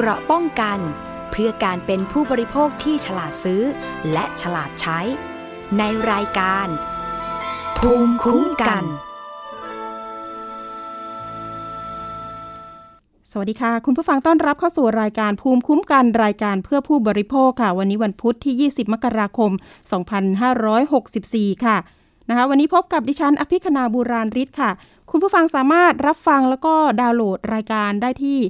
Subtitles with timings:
[0.00, 0.78] เกราะป้องกัน
[1.30, 3.62] เพื่อการเป็นผู้บริโภคที่ฉลาดซื้อ
[4.12, 5.00] และฉลาดใช้
[5.78, 5.82] ใน
[6.12, 6.66] รายการ
[7.78, 8.84] ภูมิคุ้มกัน
[13.32, 19.50] สวัสดีค่ะ คุณผู้ฟังต้อนรับเข้าสู่รายการภูมิคุ้มกันรายการเพื่อผู้บริโภคค่ะ วันนี้วันพุธที่ 20 มกราคม
[20.82, 21.76] 2564 ค่ะ
[22.28, 24.70] นะคะวันนี้พบกับดิฉันอภิคณาบูราริศค่ะ
[25.10, 28.40] คุณผู้ฟังสามารถรับฟังแล้วก็ดาวน์โหลดรายการได้ที่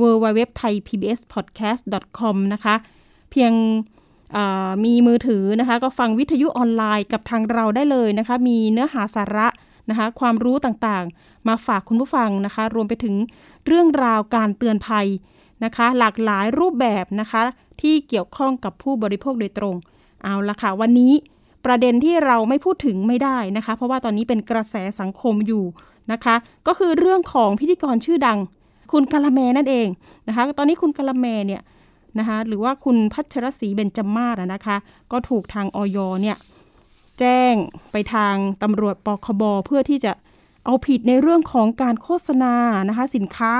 [0.00, 1.82] www thai pbs podcast
[2.18, 2.74] com นะคะ
[3.30, 3.52] เพียง
[4.84, 9.48] มีมือถือนะคะ ก็ฟังวิทยุออนไลน์กับทางเราได้เลยนะคะ มีเนื้อหาสาระ
[9.90, 13.14] นะคะ ความรู้ต่างๆ มาฝากคุณผู้ฟังนะคะ รวมไปถึง
[13.66, 15.06] เรื่องราวการเตือนภัย
[15.64, 17.42] นะคะ หลากหลายรูปแบบนะคะ
[17.80, 19.74] ที่เกี่ยวข้องกับผู้บริโภคโดยตรง
[20.24, 21.12] เอาละค่ะ วันนี้
[21.64, 25.64] ประเด็นที่เราไม่พูดถึงไม่ได้นะคะ เพราะว่าตอนนี้เป็นกระแสสังคมอยู่
[26.12, 26.34] นะคะ
[26.66, 28.38] ก็คือเรื่องของพิธีกรชื่อดัง
[28.94, 29.88] คุณกะละแมนั่นเอง
[30.28, 31.62] นะคะตอนนี้คุณกะละแมเนี่ย
[32.18, 34.76] นะคะหรือว่าคุณพัชรศรีเบญจมาศนะคะ
[35.12, 36.36] ก็ถูกทางออยเนี่ย
[37.18, 37.54] แจ้ง
[37.92, 40.12] ไปทางตำรวจปคบเพื่อที่จะ
[40.64, 42.54] เอาผิดในเรื่องของการโฆษณา
[42.88, 43.52] นะคะสินค้า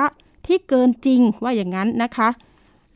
[0.46, 2.28] ที่เกินจริงว่าอย่างนั้นนะคะ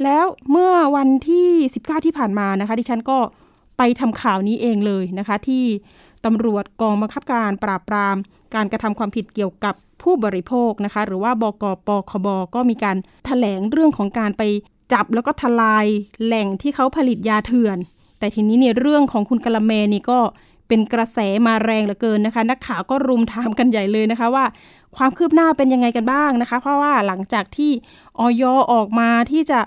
[0.02, 1.48] แล้วเมื่อวันที่
[1.80, 3.18] 19 ที่ผ่านมานะคะ ดิฉันก็
[3.78, 5.64] ไปทำข่าวนี้เองเลยนะคะ ที่
[6.24, 8.16] ตำรวจกองบังคับการปราบปราม
[8.54, 14.42] การกระทำความผิดเกี่ยวกับ ผู้บริโภคนะคะหรือว่าบกปคบก็มีการถแถลงเรื่องของการไป
[14.92, 15.86] จับแล้วก็ทลาย
[16.24, 17.78] แหล่งที่เขาผลิตยาเถื่อน
[18.18, 20.20] แต่ทีนี้เนี่ยเรื่องของคุณกะละเมนี่ก็
[20.68, 24.44] เป็นกระแสมาแรงเหลือเกินนะคะ นักข่าวก็รุมถามกันใหญ่เลยนะคะว่า
[24.96, 27.70] ความคืบหน้าเป็นยังไงกันบ้างนะคะ เพราะว่าหลังจากที่
[28.18, 29.60] ออยออกมาที่จะ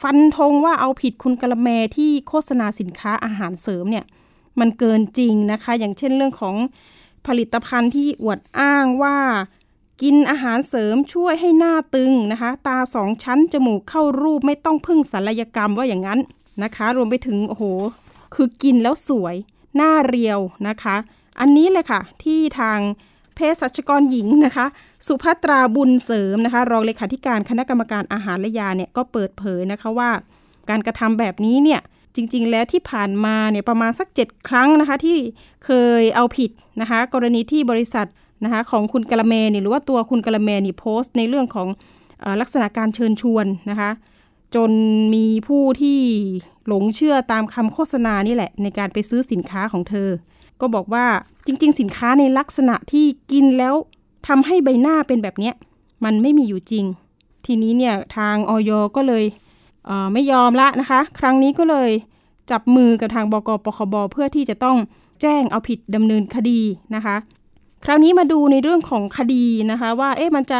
[0.00, 4.04] ฟันธงว่าเอาผิดคุณกะละแมที่โฆษณาสินค้าอาหารเสริมเนี่ย
[4.60, 6.56] มันเกินจริงนะคะ อย่างเช่นเรื่องของ
[7.26, 9.16] ผลิตภัณฑ์ที่อวดอ้างว่า
[10.02, 16.20] กินอาหารเสริมช่วยให้หน้าตึงนะคะ ตาสองชั้นจมูกเข้ารูปไม่ต้องพึ่งศัลยกรรมว่าอย่างนั้น
[16.62, 17.64] นะคะ รวมไปถึงโอ้โห
[18.34, 19.34] คือกินแล้วสวย
[19.76, 20.96] หน้าเรียวนะคะ
[21.40, 22.78] อันนี้เลยค่ะ ที่ทาง
[23.34, 24.66] เภสัชกรหญิงนะคะ
[25.06, 30.10] สุภัตราบุญเสริมนะคะ รองเลขาธิการคณะกรรมการอาหารและยาเนี่ยก็เปิดเผยนะคะว่า
[30.70, 31.80] การกระทำแบบนี้เนี่ย
[32.16, 35.18] จริง ๆ แล้วที่ผ่านมาเนี่ยประมาณสัก 7 ครั้งนะคะที่
[35.64, 35.70] เค
[36.00, 38.06] ยเอาผิดนะคะ กรณีที่บริษัท
[38.44, 41.68] นะคะของคุณกะละเมเนี่หรือว่าตัวคุณกะละเมนี่โพสต์ในเรื่องของ
[42.24, 43.90] อลักษณะการเชิญชวนนะคะ
[44.54, 44.70] จน
[45.14, 45.98] มีผู้ที่
[46.68, 50.08] หลงเชื่อตามคำโฆษณานี่แหละ ในการไปซื้อสินค้าของเธอ
[50.60, 51.06] ก็บอกว่า
[51.46, 53.74] จริง ๆ สินค้าในลักษณะที่กินแล้ว
[54.28, 55.52] ทำให้ใบหน้าเป็นแบบนี้
[56.04, 56.84] มันไม่มีอยู่จริง
[57.46, 59.24] ทีนี้เนี่ยทางออยก็เลย
[60.12, 61.90] ไม่ยอมละนะคะ ครั้งนี้ก็เลย
[62.50, 64.76] จับมือกับทางบกปคบเพื่อที่จะต้อง
[65.22, 66.60] แจ้งเอาผิดดำเนินคดี
[66.94, 67.16] นะคะ
[67.84, 70.58] คราวนี้มาดูในเรื่องของคดีนะคะว่าเอ๊ะมันจะ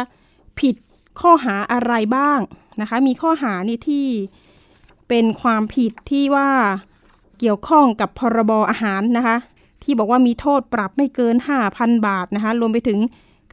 [0.59, 0.75] ผิด
[1.21, 2.39] ข้อหาอะไรบ้าง
[2.81, 4.05] นะคะมีข้อหานี่ที่
[5.09, 6.49] เป็นความผิดที่ว่า
[7.39, 9.37] เกี่ยวข้องกับพรบอาหารนะคะ
[9.83, 11.35] ที่บอกว่ามีโทษปรับไม่เกิน
[11.71, 12.99] 5,000 บาทนะคะรวมไปถึง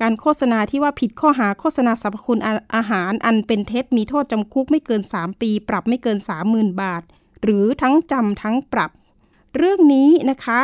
[0.00, 2.40] การโฆษณาที่ว่าผิดข้อหาโฆษณาสรรพคุณ
[2.74, 6.18] อาหารอันเป็นเท็จมีโทษจำคุกไม่เกิน 3 ปี ปรับไม่เกิน
[6.50, 7.02] 30,000 บาท
[7.42, 8.90] หรือทั้งจำทั้งปรับ
[9.56, 10.60] เรื่องนี้นะคะ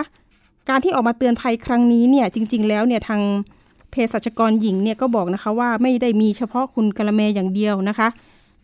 [0.68, 3.22] การที่ออกมาเตือนภัยครั้งนี้เนี่ยจริง ๆ แล้วเนี่ยทาง
[3.90, 8.08] เภสัชกรหญิงเนี่ยก็บอกนะคะว่าไม่ได้มีเฉพาะคุณกะละแมอย่างเดียวนะคะ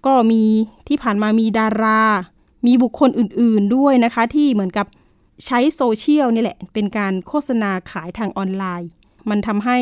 [0.06, 0.42] ก็มี
[0.88, 2.02] ที่ผ่านมามีดารา
[2.66, 4.86] มีบุคคลอื่นๆด้วยนะคะ ที่เหมือนกับ
[5.46, 8.90] ใช้โซเชียลนี่แหละ เป็นการโฆษณาขายทางออนไลน์
[9.30, 9.78] มันทำให้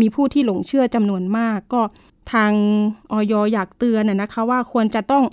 [0.00, 1.82] มีผู้ที่หลงเชื่อจำนวนมาก ก็
[2.32, 2.52] ทาง
[3.12, 5.24] ออยอยากเตือนนะคะว่าควรจะต้อง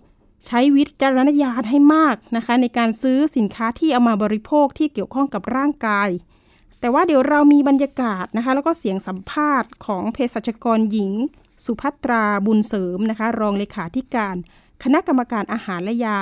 [0.48, 6.10] ใช้วิจารณญาณให้มากนะคะ ในการซื้อสินค้าที่เอามาบริโภคที่เกี่ยวข้องกับร่างกาย
[6.80, 11.12] แต่ว่าเดี๋ยวเรามีบรรยากาศนะคะ แล้วก็เสียงสัมภาษณ์ของเภสัชกรหญิง
[11.66, 14.36] สุภัตราบุญเสริมนะคะ รองเลขาธิการ
[14.84, 16.18] คณะกรรมการอาหารและยา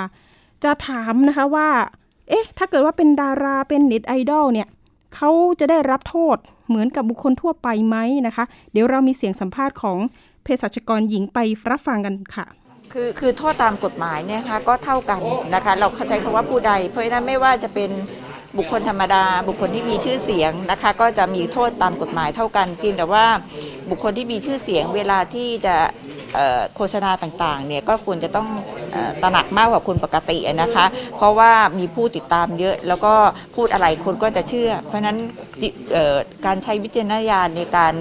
[0.64, 1.68] จะถามนะคะว่า
[2.28, 4.68] เอ๊ะ ถ้าเกิดว่าเป็นดาราเป็นเน็ตไอดอลเนี่ย
[5.14, 6.36] เขาจะได้รับโทษ
[6.68, 9.98] เหมือนกับบุคคลทั่วไปไหมนะคะ เดี๋ยวเรามีเสียงสัมภาษณ์ของ
[10.42, 11.38] เภสัชกรหญิงไป
[11.70, 12.46] รับฟังกันค่ะ
[12.92, 15.20] คือคือโทษตามกฎหมายเนี่ยคะก็เท่ากัน
[15.54, 17.90] นะคะเราเข้าใจคำว่าผู้ใด เพราะฉะนั้นไม่ว่าจะเป็น
[18.58, 23.24] บุคคลธรรมดา บุคคลที่มีชื่อเสียงนะคะก็จะมีโทษตามกฎหมายเท่ากันเพียงแต่ว่า
[23.90, 25.76] บุคคลที่มีชื่อเสียงเวลาที่จะ
[26.74, 28.48] โฆษณาต่างๆเนี่ยก็ควรจะต้อง
[29.22, 30.84] ตระหนักมากกว่าคนปกตินะคะ
[31.16, 33.14] เพราะว่ามีผู้ติดตามเยอะ แล้วก็
[33.56, 35.18] พูดอะไรคนก็จะเชื่อ เพราะฉะนั้น
[36.46, 37.92] การใช้วิจารณญาณในการ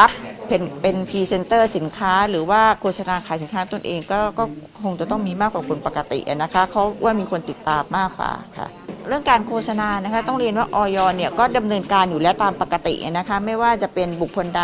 [0.00, 0.10] รับ
[0.48, 4.44] เป็นเป็นพรีเซนเตอร์สินค้า หรือว่าโฆษณาขายสินค้าตนเองก็ก็
[4.82, 8.68] คงจะต้องมีมากกว่าคนปกตินะคะเพราะว่ามีคนติดตามมากกว่าค่ะ
[9.08, 14.62] เรื่องการโฆษณานะคะต้องเรียนว่าอย.เนี่ยก็ดำเนินการอยู่แล้วตามปกตินะคะไม่ว่าจะเป็นบุคคลใด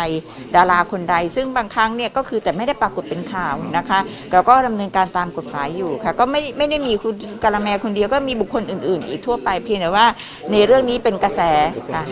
[0.55, 3.99] ดาราคนใด ซึ่งบางครั้งเนี่ยก็คือแต่ไม่ได้ปรากฏเป็นข่าวนะคะ
[4.31, 7.13] เราก็ดำเนินการตามกฎหมายอยู่ค่ะก็ไม่ไม่ได้มีคุณ
[7.43, 10.05] กาลแมคนเดียวก็มีบุคคลอื่น ๆ อีกทั่วไปเพียงแต่ว่า
[10.51, 11.41] ในเรื่องนี้เป็นกระแส
[11.93, 12.03] ค่ะ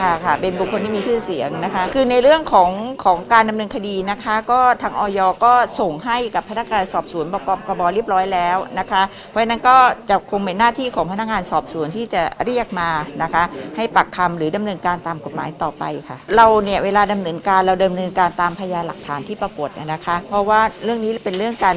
[0.00, 2.70] ค่ะค่ะเป็นบุคคลที่มีชื่อเสียงนะคะคือในเรื่องของ
[3.04, 9.76] ของการดำเนินคดีนะคะ ก็ทางออยก็ส่งให้กับพนักงานสอบสวนบกอบกบเรียบร้อยแล้วนะคะ เพราะฉะนั้นก็
[10.08, 12.88] จะคงเป็นหน้าที่ของพนักงานสอบสวนที่จะเรียกมา
[13.22, 13.44] นะคะ
[13.76, 21.76] ให้ปักคำหรือดำเนินการตามกฎหมายต่อไปค่ะ เราเนี่ยเวลาดำเนินการเราดำเนินการตามพยานหลักฐานที่ปรากฏนะคะ เพราะว่าเรื่องนี้เป็นเรื่องการ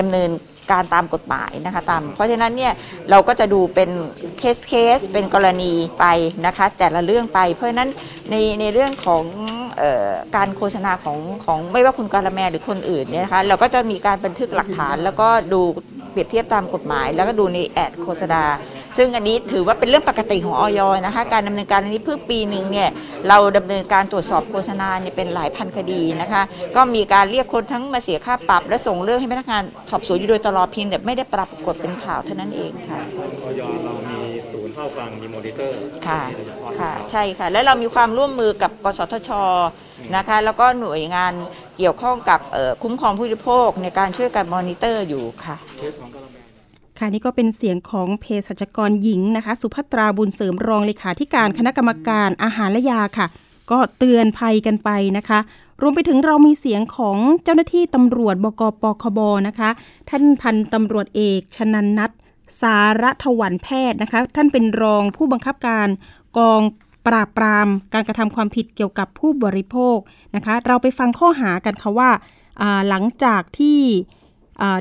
[0.00, 0.30] ดำเนิน
[0.76, 2.72] การตามกฎหมายนะคะตาม เพราะฉะนั้นเนี่ย
[3.10, 3.90] เราก็จะดูเป็น
[4.38, 6.04] เคสเคสเป็นกรณีไป
[6.46, 7.90] นะคะ แต่ละเรื่องไป เพราะฉะนั้น
[8.30, 9.24] ในในเรื่องของ
[9.82, 15.60] ออการโฆษณาของของไม่ว่าคุณกาลแมหรือคนอื่นเนี่ยนะคะเราก็จะมีการบันทึกหลักฐาน แล้วก็ดู
[16.10, 18.42] เปรียบเทียบตามกฎหมาย แล้วก็ดูใน ad โฆษณา
[18.98, 22.88] ซึ่งอันนี้ถือว่าเป็นเรื่องปกติของอย.นะคะการดำเนินการอันนี้เพิ่งปีหนึ่งเนี่ย
[23.28, 26.42] เราดำเนินการตรวจสอบโฆษณาเนี่ยเป็นหลายพันคดีนะคะ
[26.76, 33.00] ก็มีการเรียกคนทั้งมาเสียค่าปรับ และส่งเรื่องให้พนักงานสอบสวนอยู่โดยตลอดเพียงแต่ไม่ได้ปรากฏเป็นข่าวเท่านั้นเองค่ะ
[33.44, 34.20] อย.เรามี
[34.52, 39.30] ศูนย์เฝ้าฟังมีมอนิเตอร์ค่ะโดยเฉพาะค่ะใช่ค่ะ และเรามีความร่วมมือกับกสทช
[40.16, 41.32] นะคะแล้วก็หน่วยงาน
[41.78, 45.56] เกี่ยวข้องกับเอ่อคุ้มครองผู้บริโภคในการช่วยกันมอนิเตอร์อยู่ค่ะ
[46.36, 53.26] เค่ะนี่ก็เป็นเสียงของเภสัชกรหญิงนะคะ สุภัตราบุญเสริมรองเลขาธิการคณะกรรมการอาหารและยาค่ะ
[53.70, 55.38] ก็เตือนภัยกันไปนะคะ
[55.82, 59.18] รวมไปถึงเรามีเสียงของเจ้าหน้าที่ตำรวจบกปคบ
[59.48, 59.70] นะคะ
[60.10, 62.10] ท่านพันตำรวจเอกชนันนัท
[62.60, 65.88] สารถวันแพทย์นะคะ ท่านเป็นรองผู้บังคับการ
[66.38, 66.62] กอง
[67.06, 69.96] ปราบปราม การกระทำความผิดเกี่ยวกับผู้บริโภค
[70.36, 72.10] นะคะ เราไปฟังข้อหากันค่ะว่า
[72.88, 73.78] หลังจากที่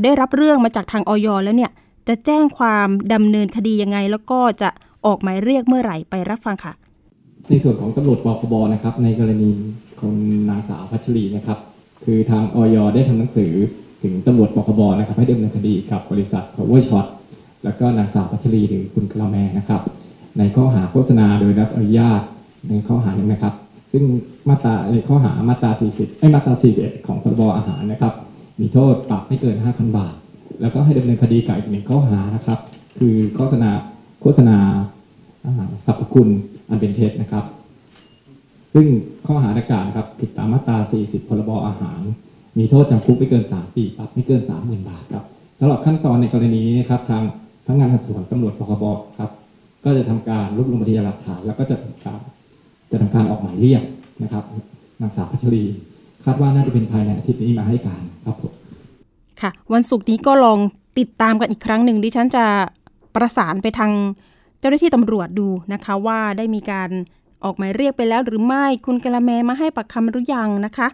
[0.03, 1.71] ได้รับเรื่องมาจากทางออยแล้วเนี่ย
[2.07, 4.69] จะแจ้งความดำเนินคดียังไง แล้วก็จะ
[5.05, 6.73] ออกหมายเรียกเมื่อไหร่ไปรับฟังค่ะ
[7.49, 9.51] ในส่วนของตำรวจปคบนะครับ ในกรณี
[9.99, 10.13] ของ
[10.49, 11.57] นางสาวพัชรีนะครับ
[12.05, 13.51] คือทางออยได้ทำหนังสือ
[14.03, 17.07] ถึงตำรวจปคบนะครับ ให้ดำเนินคดีกับบริษัท Power Shot
[17.63, 19.81] แล้วก็นางสาวพัชรีหรือคุณกระแมนะครับ
[20.37, 22.21] ในข้อหาโฆษณาโดยรับอนุญาต
[22.69, 23.53] ในข้อหาหนึ่งนะครับ
[23.91, 24.03] ซึ่ง
[24.49, 28.13] มาตราในข้อหามาตรา 40ไอ้มาตรา 41 ของพรบอาหารนะครับ
[28.59, 30.15] มีโทษปรับไม่เกิน 5,000 บาท
[30.61, 32.59] แล้วก็ให้ดำเนินคดีกับอีกหนึ่งข้อหานะครับ
[32.99, 33.69] คือโฆษณา
[34.21, 34.57] โฆษณา
[35.85, 36.29] สรรพคุณ
[36.69, 37.45] อันเป็นเท็จนะครับ
[38.73, 38.85] ซึ่ง
[39.27, 42.01] ข้อหาดังกล่าวครับผิดตามมาตรา 40 พรบอาหาร
[42.57, 45.23] มีโทษจำคุกไม่เกิน 3 ปีปรับไม่เกิน 30,000 บาทครับ
[45.59, 47.23] สำหรับขั้นตอนในกรณีนี้นะครับทาง
[47.65, 48.85] พนักงงานสอบสวนตำรวจปคบ
[49.19, 49.31] ครับ
[49.83, 52.19] ก็จะทำการรวบรวมพยานหลักฐานแล้วก็จะทำการ
[52.91, 53.83] จะทำการออกหมายเรียก
[54.23, 54.43] นะครับ
[55.01, 55.63] นางสาวพัชรี
[56.23, 58.53] คาดว่าน่าจะเป็นภายในอาทิตย์นี้มาให้การครับผม
[59.41, 60.59] ค่ะ วันศุกร์นี้ก็ลอง
[60.99, 62.45] ติดตามกันอีกครั้งหนึ่งดิฉันจะ
[63.15, 63.91] ประสานไปทาง
[64.59, 66.89] เจ้าหน้าที่ตำรวจดูนะคะ ว่าได้มีการ
[67.43, 70.87] ออกหมายเรียกไปแล้วหรือไม่คุณกะละแมมาให้ปากคำหรือยังนะคะ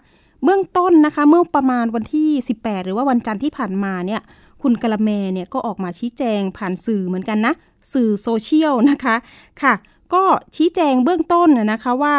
[0.43, 2.29] เบื้องต้นนะคะ เมื่อประมาณวันที่
[2.59, 4.21] 18 หรือว่าวันจันทร์ที่ผ่านมาเนี่ย
[4.61, 7.53] คุณกะละแมเนี่ยก็ออกมาชี้แจงผ่านสื่อเหมือนกันนะ
[7.93, 9.15] สื่อโซเชียลนะคะ
[9.61, 9.73] ค่ะ
[10.13, 10.23] ก็
[10.55, 12.15] ชี้แจงเบื้องต้นนะคะว่า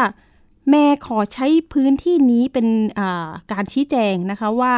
[0.71, 2.67] แม่ขอใช้พื้นที่นี้เป็น
[3.53, 4.75] การชี้แจงนะคะว่า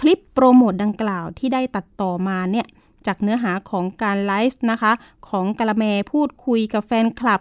[0.00, 2.66] คลิปโปรโมทดังกล่าวที่ได้ตัดต่อมาเนี่ย
[3.06, 4.92] จากเนื้อหาของการไลฟ์นะคะ
[5.28, 7.40] ของกะละแมพูดคุยกับแฟนคลับ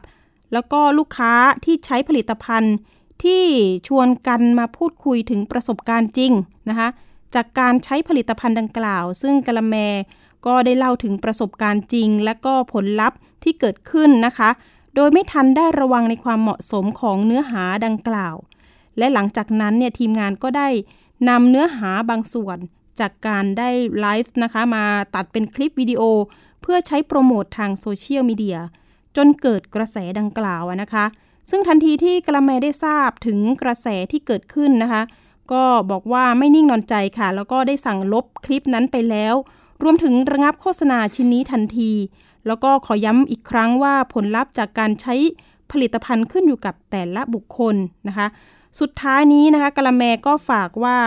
[0.53, 1.33] แล้วก็ลูกค้า
[1.65, 2.75] ที่ใช้ผลิตภัณฑ์
[3.23, 3.43] ที่
[3.87, 6.31] ชวนกันมาพูดคุยถึงประสบการณ์จริง
[6.69, 6.89] นะคะ
[7.35, 9.75] จากการใช้ผลิตภัณฑ์ดังกล่าว ซึ่งกะละแม
[10.45, 14.49] ก็ได้เล่าถึงประสบการณ์จริง และก็ผลลัพธ์ที่เกิดขึ้นนะคะ
[14.95, 18.35] โดยไม่ทันได้ระวังในความเหมาะสมของเนื้อหาดังกล่าว
[18.97, 20.67] และหลังจากนั้นเนี่ยทีมงานก็ได้
[21.29, 22.57] นำเนื้อหาบางส่วน
[22.99, 26.01] จากการได้ไลฟ์นะคะ มาตัดเป็นคลิปวิดีโอ
[26.61, 28.57] เพื่อใช้โปรโมททางโซเชียลมีเดีย
[29.15, 31.05] จนเกิดกระแสดังกล่าวนะคะ
[31.49, 35.03] ซึ่งทันทีที่กระแมได้ทราบถึงกระแสที่เกิดขึ้นนะคะ
[35.51, 39.35] ก็บอกว่าไม่นิ่งนอนใจค่ะ แล้วก็ได้สั่งลบคลิปนั้นไปแล้ว
[39.83, 41.91] รวมถึงระงับโฆษณาชิ้นนี้ทันที
[42.47, 45.15] แล้วก็ขอย้ำอีกครั้งว่าผลลัพธ์จากการใช้
[45.71, 47.75] ผลิตภัณฑ์ขึ้นอยู่กับแต่ละบุคคล
[48.07, 48.27] นะคะ
[48.79, 50.97] สุดท้ายนี้นะคะกะละแมก็ฝากว่า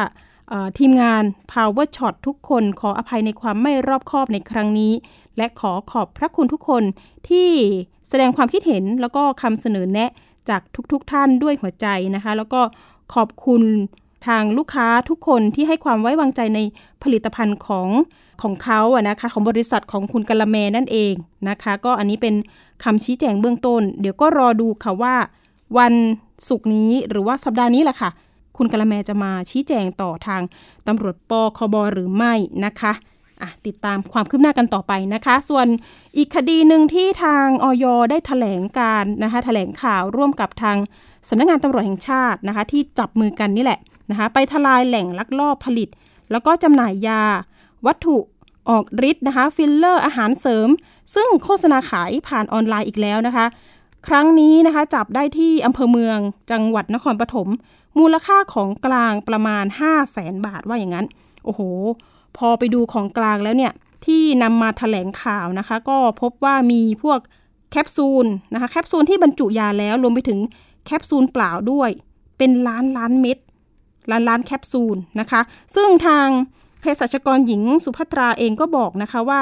[0.78, 4.92] ทีมงาน Power Shot ทุกคนขออภัยในความไม่รอบคอบในครั้งนี้
[5.37, 6.82] และขอขอบพระคุณทุกคน
[7.28, 7.50] ที่
[8.08, 10.11] แสดงความคิดเห็นแล้วก็คำเสนอแนะ
[10.49, 10.61] จาก
[10.92, 12.61] ทุกๆทท่านด้วยหัวใจนะคะ แล้วก็
[13.14, 13.62] ขอบคุณ
[14.26, 16.61] ทางลูกค้าทุกคนที่ให้ความไว้วางใจใน
[17.02, 17.88] ผลิตภัณฑ์ของ
[18.42, 21.12] ของเขาอะนะคะของบริษัทของคุณกะละแมนั่นเอง
[21.49, 22.35] นะคะ ก็อันนี้เป็น
[22.85, 25.14] คำชี้แจงเบื้องต้น เดี๋ยวก็รอดูค่ะว่า
[25.78, 25.94] วัน
[26.49, 28.11] ศุกร์นี้หรือว่าสัปดาห์นี้แหละค่ะ
[28.56, 30.42] คุณกะละแมจะมาชี้แจงต่อทาง
[30.87, 35.66] ตำรวจปคบหรือไม่นะคะติดตามความคืบหน้ากันต่อไปนะคะ ส่วน
[36.16, 40.76] อีกคดีหนึ่งที่ทางออยได้ถแถลงการนะคะแถลงข่าวร่วมกับทาง
[41.28, 43.80] สำนักงานตำรวจแห่งชาตินะคะ ที่จับมือกันนี่แหละ
[44.11, 45.88] นะคะไปทลายแหล่งลักลอบผลิต
[46.30, 47.23] แล้วก็จำหน่ายยา
[47.87, 48.16] วัตถุ
[48.68, 50.68] ออกฤทธิ์นะคะ ฟิลเลอร์อาหารเสริม
[51.14, 53.46] ซึ่งโฆษณาขายผ่านออนไลน์อีกแล้วนะคะ
[54.08, 56.18] ครั้งนี้นะคะจับได้ที่อำเภอเมือง
[56.50, 57.48] จังหวัดนครปฐม
[57.98, 61.06] มูลค่าของกลางประมาณ 5 0 0แสนบาทว่าอย่างนั้น
[61.44, 61.60] โอ้โห
[62.36, 63.72] พอไปดูของกลางแล้วเนี่ย
[64.06, 67.18] ที่นำมาถแถลงข่าวนะคะ ก็พบว่ามีพวก
[67.70, 70.38] แคปซูลนะคะแคปซูลที่บรรจุยาแล้วรวมไปถึง
[70.86, 71.90] แคปซูลเปล่าด้วย
[72.38, 73.38] เป็นล้านล้านเม็ด
[74.10, 75.40] ล้านล้านแคปซูลนะคะ
[75.75, 76.28] ซึ่งทาง
[76.80, 79.40] เภสัชกรหญิงสุภัตราเองก็บอกนะคะว่า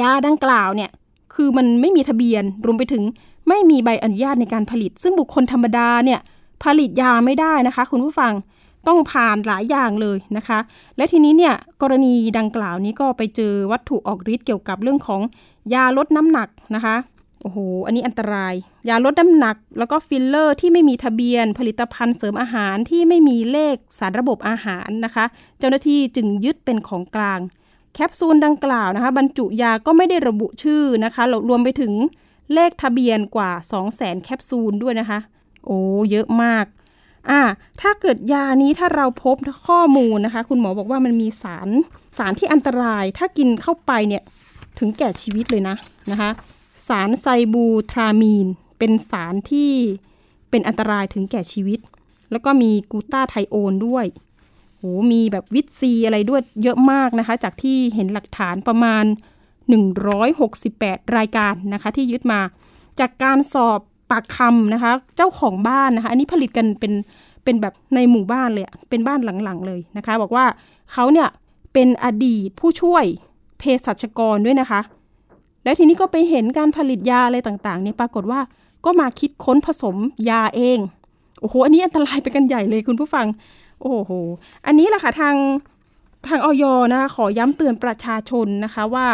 [0.00, 0.90] ยาดังกล่าวเนี่ย
[1.34, 3.04] คือมันไม่มีทะเบียนรวมไปถึง
[3.48, 6.20] ไม่มีใบอนุญาตในการผลิต ซึ่งบุคคลธรรมดาเนี่ย
[6.64, 8.32] ผลิตยาไม่ได้นะคะ คุณผู้ฟัง
[8.86, 10.58] ต้องผ่านหลายอย่างเลยนะคะ
[10.96, 15.20] และทีนี้เนี่ยกรณีดังกล่าวนี้ก็ไปเจอวัตถุออกฤทธิ์เกี่ยวกับเรื่องของ
[15.74, 16.96] ยาลดน้ำหนักนะคะ
[17.42, 18.54] โอ้โหอันนี้อันตราย
[18.88, 25.24] ยาลดน้ำหนัก แล้วก็ฟิลเลอร์ที่ไม่มีทะเบียน ผลิตภัณฑ์เสริมอาหารที่ไม่มีเลขสารระบบอาหารนะคะ
[25.58, 27.40] เจ้าหน้าที่จึงยึดเป็นของกลาง
[27.94, 31.92] แคปซูลดังกล่าวนะคะ บรรจุยาก็ไม่ได้ระบุชื่อนะคะรวมไปถึง
[32.54, 35.18] เลขทะเบียนกว่า 2 0 0 0 0 0 แคปซูลด้วยนะคะ
[35.66, 35.78] โอ้
[36.10, 36.64] เยอะมาก
[37.30, 37.40] อ่า
[37.80, 39.36] ถ้าเกิดยานี้ถ้าเราพบ
[39.68, 41.68] ข้อมูลนะคะ คุณหมอบอกว่ามันมีสาร
[42.18, 44.22] สารที่อันตราย ถ้ากินเข้าไปเนี่ย
[44.78, 45.76] ถึงแก่ชีวิตเลยนะ
[46.10, 46.30] นะคะ
[46.88, 48.46] สารไซบูทรามีน
[48.78, 49.72] เป็นสารที่
[50.50, 51.78] เป็นอันตรายถึงแก่ชีวิต
[52.30, 54.06] แล้วก็มีกูต้าไทโอนด้วย
[54.78, 59.04] โหมีแบบวิตซีอะไรด้วยเยอะมากนะคะ จากที่เห็นหลักฐานประมาณ
[59.66, 62.40] 168 รายการนะคะที่ยึดมา
[63.00, 63.80] จากการสอบ
[64.10, 66.92] ปากคำนะคะ เจ้าของบ้านนะคะ อันนี้ผลิตกันเป็น
[67.44, 70.44] เป็นแบบในหมู่บ้านเลยเป็นบ้านหลังๆเลยนะคะ บอกว่า
[70.92, 71.28] เขาเนี่ย
[71.72, 73.04] เป็นอดีตผู้ช่วย
[73.58, 74.80] เภสัชกรด้วยนะคะ
[75.64, 78.40] แล้วทีนี้ก็ไปเห็นการผลิตยาอะไรต่างๆเนี่ยปรากฏว่า
[78.84, 79.96] ก็มาคิดค้นผสม
[80.30, 80.78] ยาเอง
[81.40, 83.26] โอ้โหอันนี้อันตรายไปกันใหญ่เลยคุณผู้ฟัง
[83.80, 84.12] โอ้โห
[84.66, 85.36] อันนี้แหละค่ะทาง
[86.28, 89.06] ทางอย.นะคะขอย้ำเตือนประชาชนนะคะว่า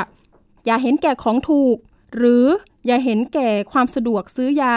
[0.66, 1.76] อย่าเห็นแก่ของถูก
[2.16, 2.44] หรือ
[2.86, 4.76] อย่าเห็นแก่ความสะดวกซื้อยา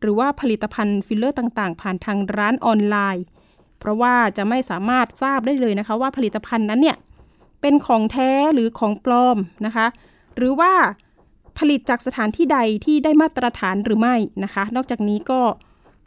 [0.00, 3.24] หรือว่าผลิตภัณฑ์ฟิลเลอร์ต่างๆ ผ่านทางร้านออนไลน์
[3.78, 6.96] เพราะว่าจะไม่สามารถทราบได้เลยนะคะว่าผลิตภัณฑ์นั้นเนี่ย
[7.60, 9.86] เป็นของแท้หรือของปลอมนะคะ
[10.36, 10.72] หรือว่า
[11.58, 15.40] ผลิตจากสถานที่ใดที่ได้มาตรฐานหรือไม่นะคะ นอกจากนี้ก็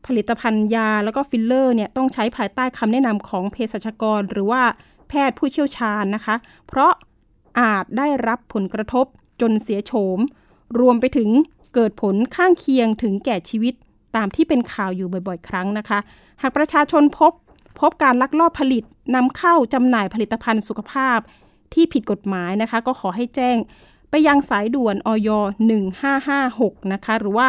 [0.08, 4.62] ผลิตภัณฑ์ยาแล้วก็ฟิลเลอร์เนี่ยต้องใช้ภายใต้คำแนะนำของเภสัชกร หรือว่า
[5.10, 6.36] แพทย์ผู้เชี่ยวชาญนะคะ
[6.68, 6.92] เพราะ
[7.60, 9.06] อาจได้รับผลกระทบ
[9.42, 10.20] จนเสียโฉม
[10.80, 11.30] รวมไปถึง
[11.74, 13.74] เกิดผลข้างเคียงถึงแก่ชีวิต
[14.16, 16.00] ตามที่เป็นข่าวอยู่บ่อยๆ ครั้งนะคะ
[16.42, 17.34] หากประชาชนพบ
[17.80, 18.84] พบการลักลอบผลิต
[19.16, 21.20] นำเข้าจำหน่ายผลิตภัณฑ์สุขภาพ
[21.74, 23.58] ที่ผิดกฎหมายนะคะ ก็ขอให้แจ้ง
[24.10, 25.30] ไปยังสายด่วนอย
[26.12, 27.48] 1556 นะคะ หรือว่า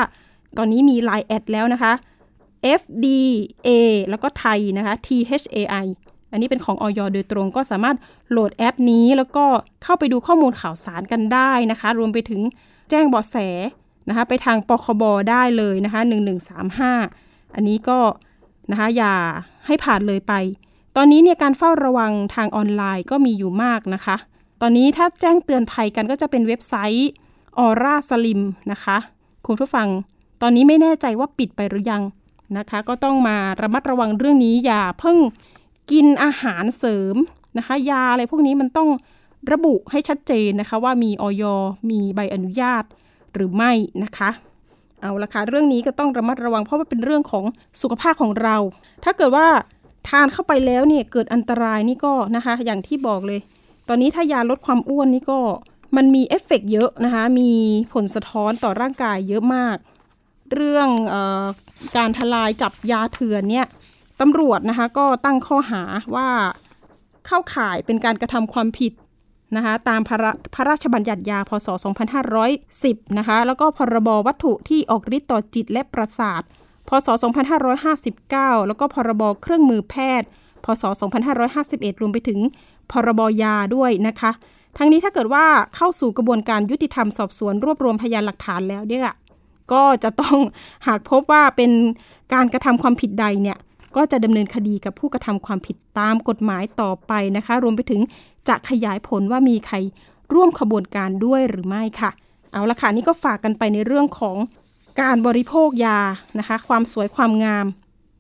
[0.57, 1.93] ตอนนี้มี Line แอดแล้วนะคะ
[2.81, 3.69] FDA
[4.11, 5.87] แล้วก็ไทยนะคะ THAI
[6.37, 7.97] อันนี้เป็นของออยโดยตรงก็สามารถ
[8.31, 9.45] โหลดแอปนี้แล้วก็
[9.83, 12.41] เข้าไปดูข้อมูลข่าวสารกันได้นะคะ รวมไปถึง
[12.91, 13.37] แจ้งเบาะแส
[14.09, 16.01] นะคะไปทางปคบได้เลยนะคะ
[16.79, 17.99] 1135 อันนี้ก็
[18.71, 19.15] นะคะอย่า
[19.67, 20.33] ให้ผ่านเลยไป
[20.97, 24.17] ตอนนี้เนี่ยการเฝ้าระวังทางออนไลน์ก็มีอยู่มากนะคะ
[24.61, 27.11] ตอนนี้ถ้าแจ้งเตือนภัยกันก็จะเป็นเว็บไซต์
[27.59, 28.41] ออร่าสลิม
[28.73, 28.97] นะคะ
[29.47, 29.89] คุณผู้ฟัง
[30.43, 32.03] ตอนนี้ไม่แน่ใจว่าปิดไปหรือยัง
[32.59, 35.19] นะคะ ก็ต้องมาระมัดระวังเรื่องนี้อย่าเพิ่ง
[35.91, 37.17] กินอาหารเสริม
[37.59, 38.89] นะคะ ยาอะไรพวกนี้มันต้อง
[39.53, 41.45] ระบุให้ชัดเจนนะคะ ว่ามีออย
[41.91, 42.85] มีใบอนุญาต
[43.35, 43.73] หรือไม่
[44.05, 44.31] นะคะ
[45.01, 47.45] เอาละค่ะเรื่องนี้ก็ต้องระมัดระวังเพราะว่าเป็นเรื่องของ
[47.83, 48.57] สุขภาพของเรา
[49.05, 49.47] ถ้าเกิดว่า
[50.09, 53.41] ทานเข้าไปแล้วเนี่ยเกิดอันตรายนี่ก็นะคะ อย่างที่บอกเลย
[53.89, 55.39] ตอนนี้ถ้ายาลดความอ้วนนี่ก็
[55.97, 57.51] มันมีเอฟเฟกเยอะนะคะ มี
[57.93, 59.77] ผลสะท้อนต่อร่างกายเยอะมาก
[60.55, 61.45] เรื่องออ
[61.97, 63.67] การทลายจับยาเถื่อนเนี่ย
[64.21, 65.83] ตำรวจนะคะก็ตั้งข้อหา
[66.15, 66.29] ว่า
[67.27, 68.93] เข้าข่ายเป็นการกระทำความผิด
[69.57, 71.69] นะคะตามพระพระราชบัญญัติยาพศ
[72.43, 76.43] 2510 นะคะแล้วก็พรบวัตถุที่ออกฤทธิ์ต่อจิตและประสาท
[76.89, 77.09] พศ
[77.89, 80.29] 2559 แล้วก็พรบเครื่องมือแพทย์
[80.65, 80.85] พศ
[81.43, 82.39] 2551 รวมไปถึง
[82.93, 84.31] พรบยาด้วยนะคะ
[84.79, 85.45] ทั้งนี้ถ้าเกิดว่า
[85.77, 89.09] เข้าสู่กระบวนการยุติธรรมสอบสวนรวบรวมพยานหลักฐานแล้วเนี่ย
[89.73, 90.39] ก็จะต้อง
[90.87, 91.71] หากพบว่าเป็น
[92.35, 93.59] การกระทำความผิดใดเนี่ย
[93.97, 98.01] ก็จะดำเนินคดีกับผู้กระทำความผิดตามกฎหมายต่อไปนะคะ รวมไปถึง
[98.49, 99.77] จะขยายผลว่ามีใคร
[100.35, 102.11] ร่วมขบวนการด้วยหรือไม่ค่ะ
[102.53, 104.37] เอาละค่ะนี่ก็ฝากกันไปในเรื่องของ
[105.01, 105.99] การบริโภคยา
[106.39, 107.67] นะคะ ความสวยความงาม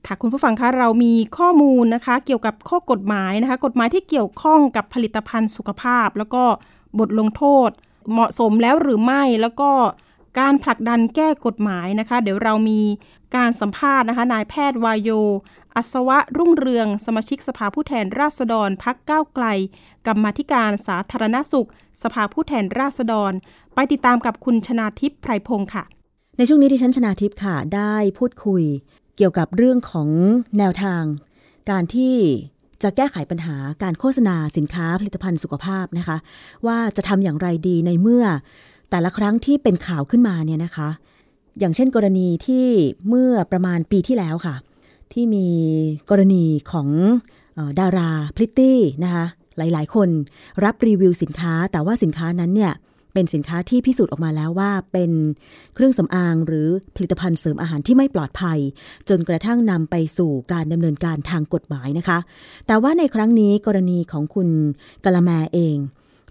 [0.06, 6.42] ค่ะคุณผู้ฟังคะเรามีข้อมูลนะคะ เกี่ยวกับข้อกฎหมายนะคะ กฎหมายที่เกี่ยวข้องกับผลิตภัณฑ์สุขภาพ แล้วก็
[6.98, 7.70] บทลงโทษ
[8.12, 9.70] เหมาะสมแล้วหรือไม่แล้วก็
[10.38, 12.80] การผลักดันแก้กฎหมายนะคะ เดี๋ยวเรามี
[13.36, 15.10] การสัมภาษณ์นะคะ นายแพทย์วายโย
[15.76, 19.46] อัศวะรุ่งเรือง สมาชิกสภาผู้แทนราษฎรพักก้าวไกล
[20.06, 21.68] กรรมธิการสาธารณสุข
[22.02, 23.32] สภาผู้แทนราษฎร
[23.74, 25.84] ไปติดตามกับคุณชนาทิพย์ไพรพงศ์ค่ะ
[26.38, 28.62] ในช่วงนี้ที่ฉันชนาทิพย์ค่ะ ได้พูดคุย
[29.16, 30.08] เกี่ยวกับเรื่องของ
[30.58, 31.02] แนวทาง
[31.70, 32.14] การที่
[32.82, 36.16] จะแก้ไขปัญหาการโฆษณาสินค้าผลิตภัณฑ์สุขภาพนะคะ
[36.66, 38.24] ว่าจะทำอย่างไรดีในเมื่อ
[38.90, 40.88] แต่ละครั้งที่เป็นข่าวขึ้นมาเนี่ยนะคะ
[41.58, 42.66] อย่างเช่นกรณีที่
[43.08, 44.54] เมื่อประมาณปีที่แล้วค่ะ
[45.12, 45.48] ที่มี
[46.10, 46.88] กรณีของ
[47.80, 49.26] ดาราพริตตี้นะคะ
[49.58, 50.08] หลายๆ คน
[50.64, 52.74] รับรีวิวสินค้า แต่ว่าสินค้านั้นเนี่ย
[53.14, 55.10] เป็นสินค้าที่พิสูจน์ออกมาแล้วว่าเป็น
[55.74, 58.58] เครื่องสำอางหรือผลิตภัณฑ์เสริมอาหารที่ไม่ปลอดภัย
[59.08, 62.18] จนกระทั่งนำไปสู่การดำเนินการทางกฎหมายนะคะ
[62.66, 64.48] แต่ว่าในครั้งนี้กรณีของคุณ
[65.04, 65.76] กะละแมเอง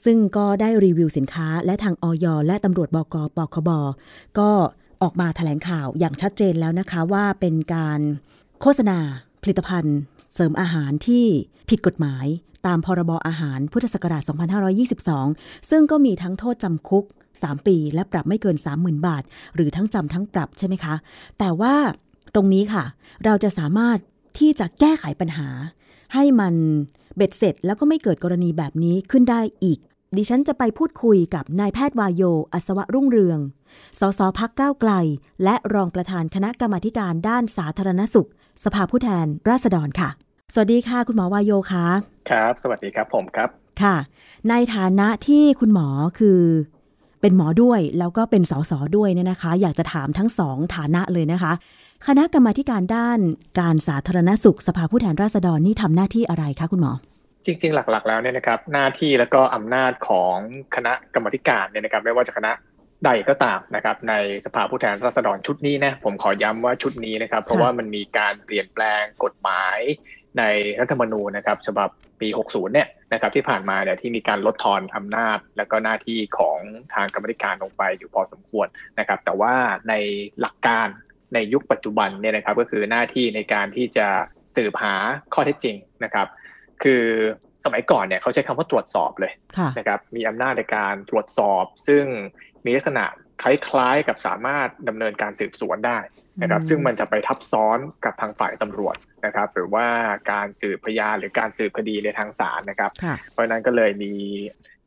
[0.06, 3.70] ซึ่งก็ได้รีวิวสินค้าและทางออยและตำรวจบกปคบ
[4.40, 4.50] ก็
[5.02, 8.00] ออกมาแถลงข่าวอย่างชัดเจนแล้วนะคะว่าเป็นการ
[8.68, 9.00] โฆษณา
[9.44, 9.98] ผลิตภัณฑ์
[10.34, 11.26] เสริมอาหารที่
[11.70, 12.26] ผิดกฎหมาย
[12.66, 14.24] ตามพรบอาหารพุทธศักราช
[14.96, 17.06] 2522 ซึ่งก็มีทั้งโทษจำคุก
[17.36, 19.24] 3 ปีและปรับไม่เกิน 30,000 บาท
[19.56, 20.96] หรือทั้งจำทั้งปรับใช่ไหมคะ
[21.40, 21.76] แต่ว่า
[22.36, 22.84] ตรงนี้ค่ะ
[23.26, 23.98] เราจะสามารถ
[24.40, 25.48] ที่จะแก้ไขปัญหา
[26.14, 26.54] ให้มัน
[27.16, 29.80] เบ็ดเสร็จแล้วก็ไม่เกิดกรณีแบบนี้ขึ้นได้อีก
[30.18, 33.40] ดิฉันจะไปพูดคุยกับนายแพทย์วายโย อัศวะรุ่งเรือง
[34.00, 34.92] สสพักก้าวไกล
[35.44, 38.30] และรองประธานคณะกรรมาธิการด้านสาธารณสุข
[38.64, 40.10] สภาผู้แทนราษฎรค่ะ
[40.54, 41.86] สวัสดีค่ะ คุณหมอวายโยคะ
[42.30, 43.50] ครับ สวัสดีครับผมครับ
[43.82, 43.96] ค่ะ
[44.50, 45.88] ในฐานะที่คุณหมอ
[46.20, 46.42] คือ
[47.22, 51.54] เป็นหมอด้วยแล้วก็เป็นสสด้วยเนี่ยนะคะ อยากจะถามทั้งสองฐานะเลยนะคะ
[52.08, 53.20] คณะกรรมาธิการด้าน
[53.60, 56.94] การสาธารณสุข สภาผู้แทนราษฎรนี่ทำหน้าที่อะไรคะคุณหมอ
[57.46, 60.36] จริง ๆ หลัก ๆ แล้วเนี่ยนะครับ หน้าที่แล้วก็อำนาจของ
[60.76, 62.52] คณะกรรมการเนี่ยนะครับ ไม่ว่าจะคณะ
[63.06, 64.14] ใดก็ตามนะครับ ใน
[64.46, 69.80] สภาผู้แทนราษฎรชุดนี้นะผมขอย้ำว่าชุดนี้นะครับ เพราะว่ามันมีการเปลี่ยนแปลงกฎหมาย
[70.38, 70.44] ใน
[70.80, 71.90] รัฐธรรมนูญนะครับฉบับ
[72.22, 76.60] ปี 60 เนี่ยนะครับที่ผ่านมาเนี่ยที่มีการลดทอนอำนาจ และก็หน้าที่ของ
[76.94, 78.68] ทางกรรมธิการลงไปอยู่พอสมควร
[79.00, 79.54] นะครับ แต่ว่า
[79.90, 79.94] ใน
[80.42, 80.88] หลักการ
[81.34, 84.08] ในยุคปัจจุบันเนี่ยนะครับก็คือหน้าที่ในการที่จะ
[84.56, 84.96] สืบหา
[85.34, 86.28] ข้อเท็จจริงนะครับ
[86.84, 87.04] คือ
[87.66, 92.04] สมัยก่อนเนี่ยเขาใช้คำว่าตรวจสอบเลยค่ะนะครับมีอำนาจในการตรวจสอบ ซึ่ง
[92.66, 93.06] มีลักษณะ
[93.42, 96.00] คล้ายๆกับสามารถดำเนินการสืบสวนได้
[96.42, 99.86] นะครับอืมซึ่งมันจะไปทับซ้อนกับทางฝ่ายตำรวจนะครับ หรือว่า
[100.32, 104.14] การสืบพยานหรือการสืบคดีในทางศาลนะครับค่ะเพราะฉะนั้นก็เลยมี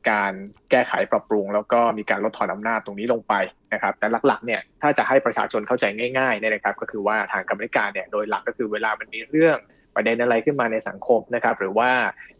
[0.09, 0.33] การ
[0.71, 3.33] แก้ไขปรับปรุง แล้วก็มีการลดทอนอำนาจตรงนี้ลงไป
[3.73, 5.85] นะครับ แต่หลักๆเนี่ยถ้าจะให้ประชาชนเข้าใจ
[6.17, 9.57] ง่ายๆเนี่ยนะครับ ก็คือว่าทางกรรมธิการเนี่ยโดยหลักก็คือเวลามันมีเรื่อง
[9.99, 11.91] ประเด็นอะไรขึ้นมาในสังคมนะครับ หรือว่า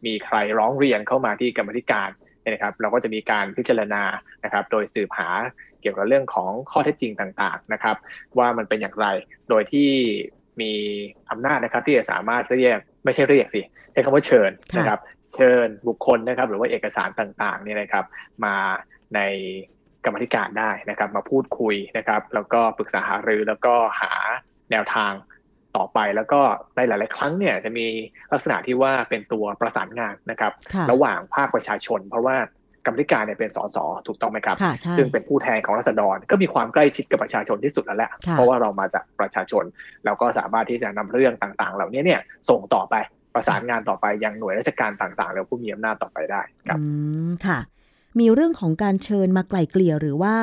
[0.05, 2.09] มีใครร้องเรียนเข้ามาที่กรรมธิการ
[2.45, 4.03] นะครับ เราก็จะมีการพิจารณา
[4.43, 5.29] นะครับ โดยสืบหา
[5.81, 7.95] เกี่ยวกับเรื่องของข้อเท็จจริงต่างๆนะครับ
[8.37, 9.07] ว่ามันเป็นอย่างไร
[9.49, 9.89] โดยที่
[10.61, 10.71] มี
[11.29, 14.99] อำนาจนะครับ ที่จะสามารถเรียกไม่ใช่เรียกสิใช้คำว่าเชิญนะครับ
[15.35, 18.05] เชิญบุคคลนะครับ หรือว่าเอกสารต่างๆนี่นะครับ
[18.45, 18.55] มา
[19.15, 19.21] ใน
[20.05, 24.13] กรรมธิการได้นะครับ มาพูดคุยนะครับ แล้วก็ปรึกษาหารือแล้วก็หา
[24.71, 25.11] แนวทาง
[25.79, 26.41] ต่อไป แล้วก็
[26.75, 27.87] ในหลาย ๆ ครั้งเนี่ยจะมี
[28.31, 32.35] ลักษณะที่ว่าเป็นตัวประสานงานนะครับค่ะระหว่างภาคประชาชน เพราะว่า
[32.85, 39.63] กรรมธิการเนี่ยเป็นสสถูกต้องไหมครับค่ะใช่ซึ่งเป็นผู้แทนของรัษฎรก็มีความใกล้ชิดกับประชาชนที่สุดแล้วแหละค่ะเพราะว่าเรามาจากประชาชน
[40.05, 42.95] แล้วก็สามารถที่จะนำเรื่องต่าง ๆ เหล่านี้เนี่ยส่งต่อไป
[43.33, 46.83] ประสานงานต่อไปยังหน่วยราชการต่างๆ แล้วผู้มีอำนาจต่อไปได้ครับอื
[47.29, 47.59] มค่ะ
[48.19, 50.35] มีเรื่องของการเชิญมาไกล่เกลี่ยหรือว่า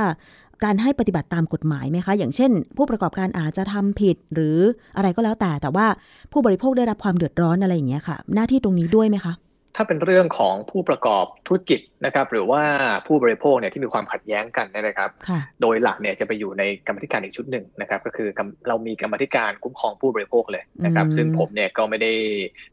[0.65, 4.59] การให้ปฏิบัติตามกฎหมายไหมคะ อย่างเช่น ผู้ประกอบการอาจจะทำผิดหรือ
[4.97, 5.87] อะไรก็แล้วแต่แต่ว่า
[6.33, 9.33] ผู้บริโภคได้รับความเดือดร้อนอะไรอย่างเงี้ยค่ะ หน้าที่ตรงนี้ด้วยไหมคะ
[9.77, 12.63] ถ้าเป็นเรื่องของผู้ประกอบธุรกิจนะครับ หรือว่า
[13.07, 22.13] ผู้บริโภคเนี่ยที่มีความขัดแย้งกันเนี่ยนะครับค่ะโดยหลักเนี่ยจะไปอยู่ในกรรมธิการอีกชุดหนึ่งนะครับ ก็คือกรรมเรามีกรรมธิการคุ้มครองผู้บริโภคเลยนะครับอืมซึ่งผมเนี่ยก็ไม่ได้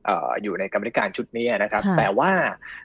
[0.05, 2.31] เอ่ออยู่ในกรรมธิการชุดนี้นะครับค่ะแต่ว่า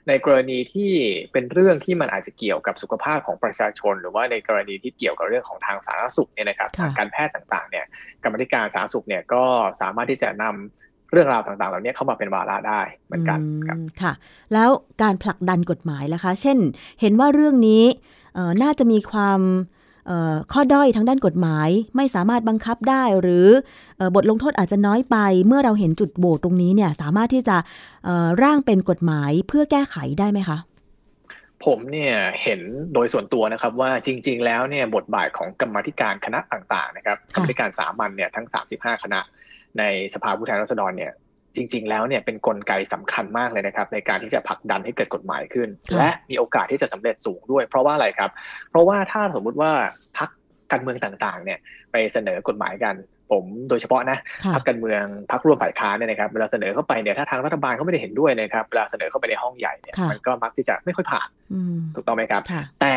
[0.07, 0.91] ในกรณีที่
[1.31, 7.85] เป็นเรื่องที่มันอาจจะเกี่ยวกับสุขภาพของประชาชน หรือว่าในกรณีที่เกี่ยวกับเรื่องของทางสาธารณสุขเนี่ยนะครับทางการแพทย์ต่างๆเนี่ย
[8.23, 9.43] กรรมธิการสาธารณสุขเนี่ยก็
[9.81, 10.53] สามารถที่จะนำ
[11.11, 14.13] เรื่องราวต่างๆ เหล่านี้เข้ามาเป็นวาระได้เหมือนกันครับอืมค่ะ
[14.53, 14.69] แล้ว
[15.01, 16.57] การผลักดันกฎหมายล่ะคะ เช่น
[17.01, 17.83] เห็นว่าเรื่องนี้
[18.35, 19.39] เอ่อน่าจะมีความ
[20.07, 23.47] เอ่อข้อด้อยทางด้านกฎหมาย ไม่สามารถบังคับได้ หรือ
[23.97, 25.17] เอ่อบทลงโทษอาจจะน้อยไป
[25.47, 27.57] เมื่อเราเห็นจุดโหวตตรงนี้เนี่ยสามารถที่จะ
[28.05, 30.57] เอ่อร่างเป็นกฎหมายเพื่อแก้ไขได้ไหมคะ
[31.65, 32.61] ผมเนี่ยเห็น
[32.93, 39.19] โดยส่วนตัวนะครับว่าจริง ๆ แล้วเนี่ยบทบาทของกรรมาธิการคณะต่างๆนะครับกรรมาธิการสามัญเนี่ยทั้ง 35 คณะ
[39.79, 41.13] ในสภาผู้แทนราษฎรเนี่ย
[41.55, 48.29] จริง ๆ แล้วเนี่ยเป็นนกลไกสำคัญมากเลยนะครับ ในการที่จะผลักดันให้เกิดกฎหมายขึ้นค่ะและมีโอกาสที่จะสำเร็จสูงด้วย เพราะว่าอะไรครับ
[48.69, 49.71] เพราะว่าถ้าสมมุติว่า
[50.17, 50.29] พัก
[50.71, 51.59] การเมืองต่างๆ เนี่ย
[51.91, 52.95] ไปเสนอกฎหมายกัน
[53.31, 62.95] ผมโดยเฉพาะนะค่ะพรรคการเมืองพรรคร่วมฝ่ายค้านเนี่ยนะครับเวลาเสนอเข้าไปเนี่ยถ้าทางรัฐบาลเขาไม่ได้เห็นด้วยนะครับเวลาเสนอเข้าไปในห้องใหญ่เนี่ยค่ะมันก็มักที่จะไม่ค่อยผ่านอืมถูกต้องไหมครับค่ะแต่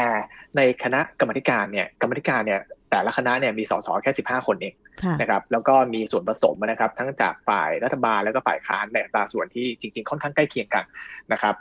[0.57, 2.61] ในคณะกรรมาธิการเนี่ยกรรมาธิการเนี่ย
[2.93, 10.85] แต่ละคณะเนี่ยมีสสแค่ 15 คนเองค่ะนะครับแล้วก็มีส่วนผสมนะครับ ทั้งจากฝ่ายรัฐบาลแล้วก็ฝ่ายค้านในอัตราส่วนที่จริง ๆ ค่อนข้างใกล้เคียงกัน
[11.33, 11.55] นะครับ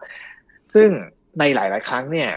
[0.73, 0.89] ซึ่ง
[1.39, 2.29] ในหลาย ๆ ครั้งเนี่ย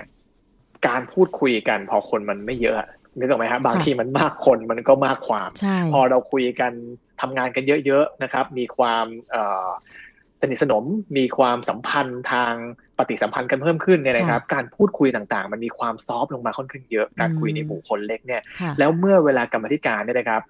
[0.87, 2.77] การพูดคุยกันพอคนมันไม่เยอะ
[3.19, 6.73] นึกออกไหมครับบางทีมันมากคนมันก็มากความใช่พอเราคุยกัน
[7.21, 10.04] ทำงานกันเยอะ ๆ นะครับ มีความเอ่อส
[10.51, 10.85] นิทสนม
[11.17, 12.55] มีความสัมพันธ์ทาง
[12.99, 20.43] ปฏิสัมพันธ์กันเพิ่มขึ้นเนี่ยนะครับ การพูดคุยต่างๆ มันมีความซอฟต์ลงมาค่อนข้างเยอะการคุยในหมู่คนเล็กเนี่ยค่ะแล้วเมื่อเวลากรรมาธิการเนี่ยนะครับ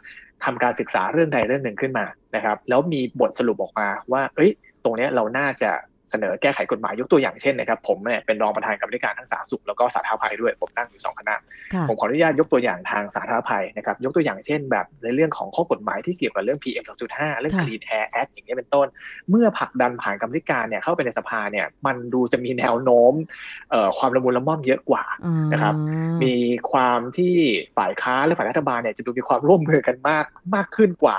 [0.45, 4.51] ทำการศึกษาเรื่องใดเรื่องหนึ่งขึ้นมานะครับ แล้วมีบทสรุปออกมาว่า เอ้ย
[4.85, 5.71] ตรงเนี้ยเราน่าจะ
[6.11, 11.35] เสนอแก้ไขกฎหมายยกตัวอย่างเช่นนะครับผมเนี่ยเป็นรองประธานกรรมาธิการทั้งสาธารณสุขแล้วก็สาธารณภัยด้วยผมนั่งอยู่สองคณะ
[11.75, 18.87] ค่ะผมขออนุญาตยกตัวอย่างทางสาธารณภัยนะครับยกตัวอย่างเช่น แบบในเรื่องของข้อกฎหมายที่เกี่ยวกับเรื่อง PM 2.5 เรื่องค่ะ Clean Air Act อย่างนี้ยเป็นต้น
[19.31, 23.13] เมื่อผลักดันผ่านกรรมธิการเนี่ยเข้าไปในสภาเนี่ยมันดูจะมีแนวโน้ม
[23.71, 25.75] เอ่อความละมุนละม่อมเยอะกว่าอ๋อนะครับ
[26.23, 26.35] มี
[26.71, 27.35] ความที่
[27.79, 31.17] ฝ่ายค้านและฝ่ายรัฐบาลเนี่ยจะดูมีความร่วมมือกันมากมากขึ้นกว่า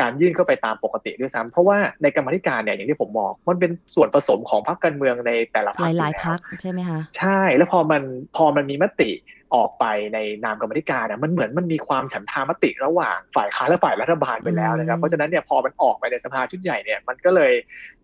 [0.00, 8.02] การยื่นเข้าไปตามปกติด้วยซ้ำเพราะว่าในกรรมาธิการเนี่ยอย่างที่ผมมองมันเป็นส่วนผสมของพรรคการเมืองในแต่ละพรหรคลายอๆแวพักใช่ไหมคะใช่ แล้วพอมัน
[8.36, 9.10] พอมันมีมติ
[9.56, 17.52] ออกไปในนามกรรมาธิการเนี่ยมันเหมือนมันมีความฉันทามติระหว่างฝ่ายค้านและฝ่ายรัฐบาลไปแล้วนะครับอืมเพราะฉะนั้นเนี่ยพอมันออกไปในสภาชุดใหญ่เนี่ยมันก็เลย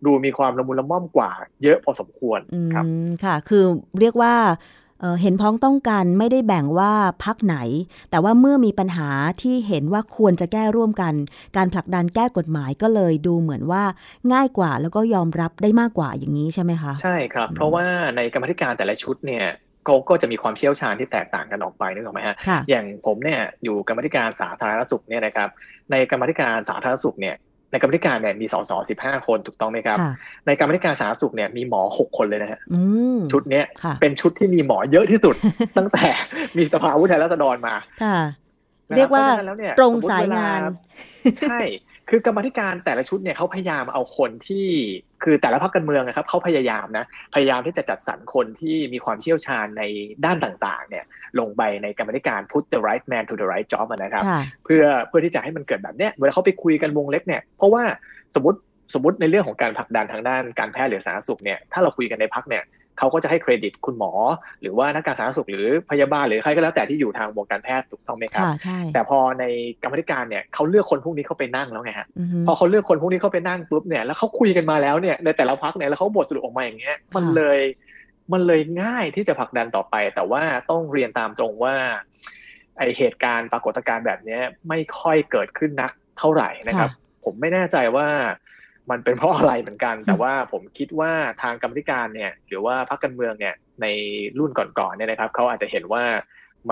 [0.05, 1.31] ดูมีความละมุนละม่อมกว่า
[1.63, 3.63] เยอะพอสมควรอืครับมค่ะ คือ
[3.99, 4.33] เรียกว่า
[5.01, 6.91] เอ่อเห็นพ้องต้องกันไม่ได้แบ่งว่า
[7.23, 7.57] พักไหน
[8.11, 9.09] แต่ว่าเมื่อมีปัญหา
[9.41, 11.13] ที่เห็นว่าควรจะแก้ร่วมกัน
[11.57, 13.83] การผลักดันแก้กฎหมายก็เลยดูเหมือนว่า
[14.33, 19.45] ง่ายกว่าแล้วก็ยอมรับได้มากกว่าอย่างนี้ใช่ไหมคะ ใช่ครับอืมเพราะว่าในกรรมาธิการแต่ละชุดเนี่ย
[19.85, 25.49] เขาก็จะมีความเชี่ยวชาญที่แตกต่างกันออกไปนึกออกไหมฮะค่ะอย่างผมเนี่ยอยู่กรรมาธิการสาธารณสุขเนี่ยนะครับ
[25.91, 27.35] ในกรรมาธิการสาธารณสุขเนี่ย
[27.71, 30.11] ในกรรมาธิการเนี่ยมีสสสิบห้าคนถูกต้องไหมครับค่ะ
[30.45, 32.81] ในกรรมาธิการสาธารณสุขเนี่ยมีหมอหกคนเลยนะฮะอื
[33.17, 35.35] มชุดเนี้ยค่ะเป็นชุดที่มีหมอเยอะที่สุด
[35.77, 36.05] ตั้งแต่
[36.57, 38.17] มีสภาผู้แทนราษฎรมาค่ะ
[38.89, 40.71] นะครับเรียกว่าพะฉะนั้นแล้วเนี่ยตรงสมมุติสายงานเวล
[41.49, 41.59] ใช่
[42.09, 44.65] คือกรรมาธิการแต่ละชุดเนี่ยเขาพยายามเอาคนที่
[45.23, 49.83] คือแต่ละพรรคการเมืองนะครับเขาพยายามนะพยายามที่จะจัดสรรคนที่มีความเชี่ยวชาญใน
[50.25, 51.05] ด้านต่างๆ เนี่ย
[51.39, 57.83] ลงไปในกรรมาธิการ put the right man to the right job อะนะครับค่ะเพื่อเพื่อที่จะให้มันเกิดแบบเนี้ยเวลาเขาไปคุยกันวงเล็กเนี่ยเพราะว่า
[58.35, 58.59] สมมติ
[58.93, 62.63] สมมติในเรื่องของการผลักดันทางด้านการแพทย์หรือสาธารณสุขเนี่ยถ้าเราคุยกันในพักเนี่ย
[62.99, 64.11] เขาก็จะให้เครดิตคุณหมอ
[64.61, 69.45] หรือว่านักการสาธารณสุขหรือพยาบาลหรือใครก็แล้วแต่ที่อยู่ทางวงการแพทย์ถูกต้องไหมครับค่ะใช่แต่พอใน
[69.81, 77.59] กรรมาธิการเนี่ยเขาเลือกคนพวกนี้เข้าไปนั่งแล้วไงฮะอือฮึพอเขาเลือกคนพวกนี้เข้าไปนั่งปุ๊บเนี่ยแล้วเขาคุยกันมาแล้วเนี่ยในแต่ละพักเนี่ยแล้วเขาบทสรุปออกมาอย่างเงี้ยมันเลย
[78.33, 81.75] มันเลยง่ายที่จะผลักดันต่อไป แต่ว่าต้องเรียนตามตรงว่า
[82.77, 86.91] ไอเหตุการณ์ปรากฏการณ์แบบเนี้ยไม่ค่อยเกิดขึ้นนักเท่าไหร่นะครับ
[87.23, 88.07] ผมไม่แน่ใจว่า
[88.91, 93.87] มันเป็นเพราะอะไรเหมือนกัน แต่ว่าผมคิดว่าทางกรรมธิการเนี่ย หรือว่าพรรคการเมืองเนี่ยใน
[94.39, 96.03] รุ่นก่อนๆเนี่ยนะครับเขาอาจจะเห็นว่า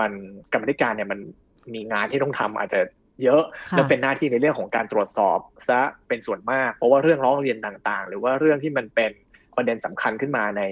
[0.00, 0.12] มัน
[0.52, 1.20] กรรมธิการเนี่ยมัน
[1.74, 2.80] มีงานที่ต้องทำอาจจะ
[3.22, 9.12] เยอะค่ะแล้วเป็นหน้าที่ในเรื่องของการตรวจสอบซะเป็นส่วนมาก เพราะว่าเรื่องร้องเรียนต่างๆ หรือว่าเรื่องที่มันเป็น
[9.56, 10.62] ประเด็นสำคัญขึ้นมาใน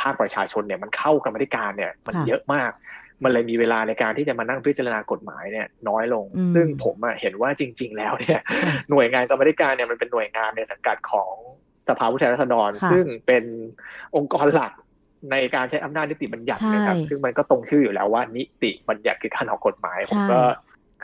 [0.00, 2.70] ภาคประชาชนเนี่ยมันเข้ากรรมธิการเนี่ยมันค่ะเยอะมาก
[3.24, 11.32] มันเลยมีเวลาในการที่จะมานั่งพิจารณากฎหมายเนี่ยน้อยลงอืมซึ่งผมอะเห็นว่าจริง ๆ แล้วเนี่ยค่ะหน่วยงานกรรมธิการเนี่ยมันเป็นหน่วยงานในสังกัดของ
[11.88, 13.44] สภาผู้แทนราษฎรค่ะซึ่งเป็น
[14.16, 14.72] องค์กรหลัก
[15.30, 20.40] ในการใช้อำนาจนิติบัญญัติใช่นะครับ ซึ่งมันก็ตรงชื่ออยู่แล้วว่านิติบัญญัติคือการออกกฎหมาย ผมใช่ก็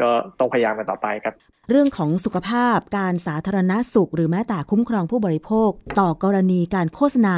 [0.02, 1.34] ก็ต้องพยายามกันต่อไปครับ
[1.70, 7.34] เรื่องของสุขภาพการสาธารณสุข หรือแม้แต่คุ้มครองผู้บริโภค ต่อกรณีการโฆษณา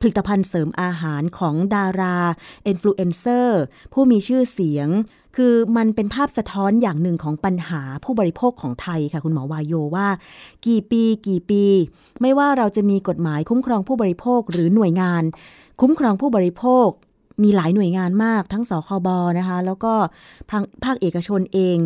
[0.00, 2.18] ผลิตภัณฑ์เสริมอาหารของดารา
[2.66, 4.88] อินฟลูเอนเซอร์ผู้มีชื่อเสียง
[5.36, 10.08] คือมันเป็นภาพสะท้อนอย่างหนึ่งของปัญหาผู้บริโภคของไทยค่ะคุณหมอวายโยว่า
[10.66, 11.64] กี่ปีกี่ปี
[12.20, 15.22] ไม่ว่าเราจะมีกฎหมายคุ้มครองผู้บริโภคหรือหน่วยงาน
[15.80, 16.88] คุ้มครองผู้บริโภค
[17.42, 19.92] มีหลายหน่วยงานมากทั้งสคบนะคะ แล้วก็
[20.50, 21.78] ภาคภาคเอกชนเอง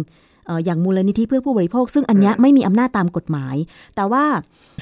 [0.47, 3.57] เอ่ออย่างมูลนิธิเพื่อผู้บริโภค ซึ่งอันเนี้ยอืมไม่มีอำนาจตามกฎหมาย
[3.97, 4.25] แต่ว่า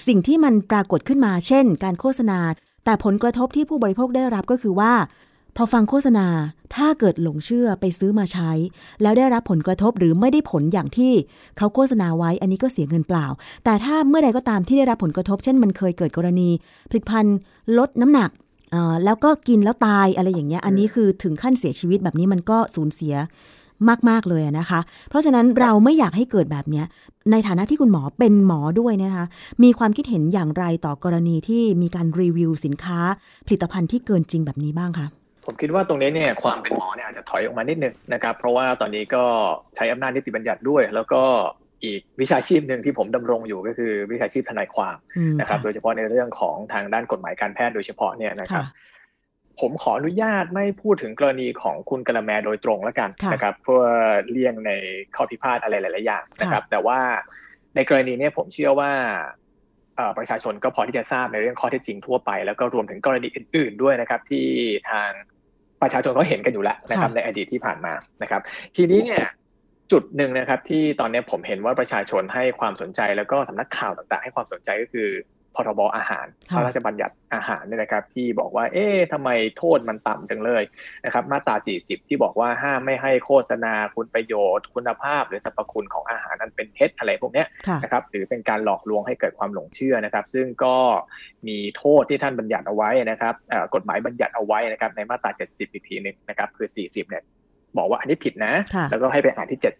[0.07, 2.39] สิ่งที่มันปรากฏขึ้นมา เช่น การโฆษณา
[2.85, 4.93] แต่ผลกระทบที่ผู้บริโภคได้รับก็คือว่า
[5.57, 6.27] พอฟังโฆษณา
[6.75, 8.51] ถ้าเกิดหลงเชื่อไปซื้อมาใช้
[9.03, 11.13] แล้วได้รับผลกระทบหรือไม่ได้ผลอย่างที่
[11.57, 13.27] เขาโฆษณาไว้ อันนี้ก็เสียเงินเปล่า
[13.65, 16.49] แต่ถ้าเมื่อใดก็ตามที่ได้รับผลกระทบ เช่น มันเคยเกิดกรณี
[16.91, 17.37] ผลิตภัณฑ์
[17.79, 18.44] ลดน้ำหนักเอ่อ
[19.05, 23.15] แล้วก็กินแล้วตายอะไรอย่างเงี้ย อันนี้คือถึงขั้นเสียชีวิตแบบนี้มันก็สูญเสีย
[24.09, 26.87] มาก ๆ เลยนะคะ เพราะฉะนั้นเราไม่อยากให้เกิดแบบเนี้ย
[27.31, 29.25] ในฐานะที่คุณหมอเป็นหมอด้วยนะคะ
[29.63, 32.99] มีความคิดเห็นอย่างไรต่อกรณีที่มีการรีวิวสินค้า
[33.47, 35.07] ผลิตภัณฑ์ที่เกินจริงแบบนี้บ้างคะ
[35.45, 39.25] ผมคิดว่าตรงนี้เนี่ยความเป็นหมอเนี่ยอาจจะถอยออกมานิดนึงนะครับ เพราะว่าตอนนี้ก็
[39.77, 41.23] ใช้อำนาจนิติบัญญัติด้วย แล้วก็
[41.85, 48.67] อีกวิชาชีพหนึ่งที่ผมดำรงอยู่ก็คือวิชาชีพทนายความอืมนะครับ โดยเฉพาะในเรื่องของทางด้านกฎหมายการแพทย์โดยเฉพาะเนี่ยนะครับ
[49.61, 53.83] ผมขออนุญาตไม่พูดถึงกรณีของคุณกะละแมโดยตรงแล้วกันค่ะนะครับเพื่อ
[54.31, 54.73] เลี่ยงใน
[55.17, 56.99] ข้อพิพาทอะไรหลายๆอย่างนะครับ แต่ว่า
[57.77, 58.91] ในกรณีเนี้ผมเชื่อว่า
[59.97, 64.47] เอ่อประชาชนก็พอที่จะทราบในเรื่องข้อเท็จจริงทั่วไป แล้วก็รวมถึงกรณีอื่น ๆ ด้วยนะครับ ที่
[64.91, 65.11] ทาง
[65.83, 67.93] ประชาชนเขาเห็นกันอยู่แล้วนะครับในอดีตที่ผ่านมา
[68.23, 68.41] นะครับ
[68.77, 69.25] ทีนี้เนี่ย
[69.93, 75.11] จุดหนึ่งนะครับ ที่ตอนนี้ผมเห็นว่าประชาชนให้ความสนใจ แล้วก็สำนักข่าวต่างๆ ให้ความสนใจก็คือ
[75.59, 80.63] พรบอาหารพค่ะระราชบัญญัติอาหารเนี่ยนะครับ ที่บอกว่า เอ๊ะทำไมโทษมันต่ำจังเลย
[81.05, 90.77] นะครับ มาตรา 40 ที่บอกว่าห้ามไม่ให้โฆษณาคุณประโยชน์ คุณภาพ หรือสรรพคุณของอาหารนั้นเป็นเท็จอะไรพวกเนี้ยค่ะนะครับ หรือเป็นการหลอกลวงให้เกิดความหลงเชื่อนะครับ ซึ่งก็
[91.49, 97.25] มีโทษที่ท่านบัญญัติเอาไว้นะครับเอ่อกฎหมายบัญญัติเอาไว้นะครับ ในมาตรา 70 อีกทีหนึงนะครับ คือ 40 เนี่ย
[97.79, 99.71] บอกว่าอันนี้ผิดนะค่ะแล้วก็ให้ไปอ่านที่ 70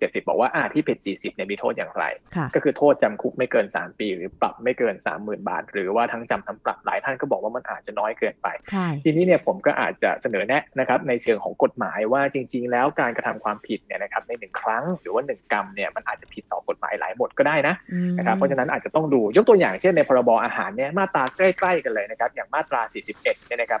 [0.00, 2.04] 70 บอกว่าอ่าที่ผิด 40เนี่ยมีโทษอย่างไร
[2.36, 22.80] ค่ะก็คือโทษจำคุกไม่เกิน 3 ปี หรือปรับไม่เกิน 30,000 บาท หรือว่าทั้งจำทั้งปรับหลายท่านก็บอกว่ามันอาจจะน้อยเกินไปใช่ทีนี้เนี่ยผมก็อาจจะเสนอแนะนะครับในเชิงของกฎหมายว่าจริง ๆ แล้วการกระทำความผิดเนี่ยนะครับในหนึ่งครั้งหรือว่าหนึ่งกรรมเนี่ยมันอาจจะผิดต่อกฎหมายหลายบทก็ได้นะอืมนะครับเพราะฉะนั้นอาจจะต้องดูยกตัวอย่างเช่นในพรบอาหารเนี่ยมาตราใกล้ ๆ กันเลยนะครับอย่างมาตรา
[23.14, 23.80] 41เนี่ยนะครับ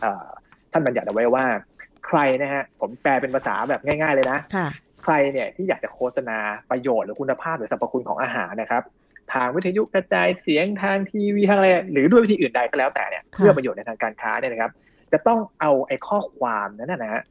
[0.00, 0.26] เอ่อ
[0.72, 1.44] ท่านบัญญัติเอาไว้ว่า
[2.06, 4.68] ใครนะฮะผมแปลเป็นภาษาแบบง่าย ๆเลยนะค่ะ
[5.02, 6.38] ใครเนี่ยที่อยากจะโฆษณา
[6.70, 8.82] ประโยชน์หรือคุณภาพหรือสรรพคุณของอาหารนะครับ
[9.34, 14.70] ทางวิทยุกระจายเสียงทางทีวีทางอะไรหรือด้วยวิธีอื่นใดก็แล้วแต่เนี่ยค่ะเพื่อประโยชน์ในทางการค้าเนี่ยนะครับ
[15.12, 17.22] จะต้องเอาไอ้ข้อความนั้นนะนะฮะ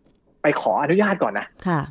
[0.41, 1.81] ไปขออนุญาตก่อนนะค่ะ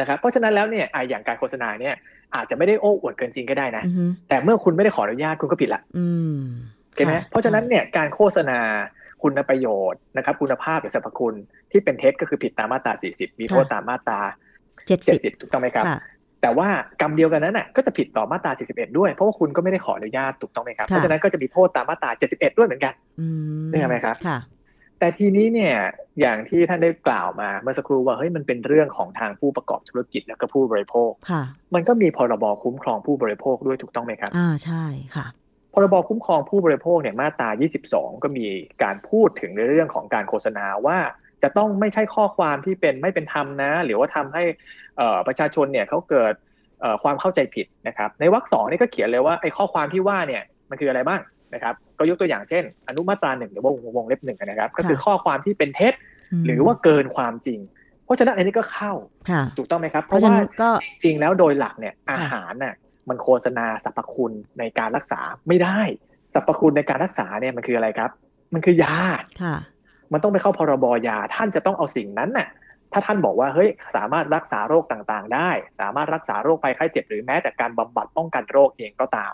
[0.00, 1.94] นะครับเพราะฉะนั้นแล้วเนี่ยอะอย่างการโฆษณาเนี่ย
[2.34, 6.38] อาจจะไม่ได้โอ้อวดเกินจริงก็ได้นะอือฮึแต่เมื่อคุณไม่ได้ขออนุญาตคุณก็ผิดละอืม
[6.94, 8.58] เก็ตไหมค่เพราะฉะนั้นเนี่ยการโฆษณา
[9.24, 11.34] คุณประโยชน์นะครับ คุณภาพหรือสรรพคุณ
[11.70, 14.20] ที่เป็นเท็จก็คือผิดตามมาตรา 40 มีโทษตามมาตรา
[14.86, 15.98] เจ็ดสิบ70 ถูกต้องไหมครับค่ะ
[16.42, 16.68] แต่ว่า
[17.00, 23.26] กรรมเดียวกันนั้นน่ะก็จะผิดต่อมาตรา 41 ด้วย เพราะว่าคุณก็ไม่ได้ขออนุญาตถูกต้องไหมครับค่ะเพราะฉะนั้นก็จะมีโทษตามมาตรา 71 ด้วยเหมือนกันอื
[23.64, 24.38] มได้ไหมครับค่ะ
[24.98, 25.74] แต่ทีนี้เนี่ย
[26.20, 31.42] อย่างที่ท่านได้กล่าวมาเมื่อสักครู่ว่าเฮ้ยมันเป็นเรื่องของทางผู้ประกอบธุรกิจแล้วก็ผู้บริโภคค่ะ
[31.74, 34.84] มันก็มีพรบคุ้มครองผู้บริโภคด้วยถูกต้องไหมครับอ่าใช่
[35.16, 35.26] ค่ะ
[35.74, 37.48] พรบคุ้มครองผู้บริโภคเนี่ยมาตรา
[37.86, 38.46] 22 ก็มี
[38.82, 40.98] การพูดถึงในเรื่องของการโฆษณาว่า
[41.42, 44.42] จะต้องไม่ใช่ข้อความที่เป็นไม่เป็นธรรมนะ หรือว่าทำให้
[44.96, 46.34] เอ่อประชาชนเนี่ยเขาเกิด
[46.80, 51.20] เอ่อความเข้าใจผิดนะครับ ในวรรคสองนี่ก็เขียนเลยว่าไอ้ข้อความที่ว่าเนี่ยมันคืออะไรบ้าง
[51.54, 55.94] นะครับ ก็ยกตัวอย่างเช่น อนุมาตราหนึ่งหรือว่าวงเล็บหนึ่งนะครับ ก็คือข้อความที่เป็นเท็จ
[56.46, 57.60] หรือว่าเกินความจริง
[58.04, 58.92] เพราะฉะนั้นอันนี้ก็เข้า
[59.30, 60.70] ค่ะถูกต้องไหมครับ เพราะฉะนั้นก็
[61.02, 62.74] จริงแล้วโดยหลักเนี่ยอาค่ะหารน่ะ
[63.08, 65.80] มันโฆษณาสรรพคุณในการรักษาไม่ได้
[66.34, 68.10] สรรพคุณในการรักษาเนี่ยมันคืออะไรครับ
[68.54, 68.96] มันคือยา
[69.42, 69.56] ค่ะ
[70.12, 72.48] มันต้องไปเข้าพรบยา ท่านจะต้องเอาสิ่งนั้นน่ะ
[72.92, 79.32] ถ้าท่านบอกว่าเฮ้ยสามารถรักษาโรคต่างๆ ได้ สามารถรักษาโรคภัยไข้เจ็บหรือแม้แต่การบำบัดป้องกันโรคเองก็ตาม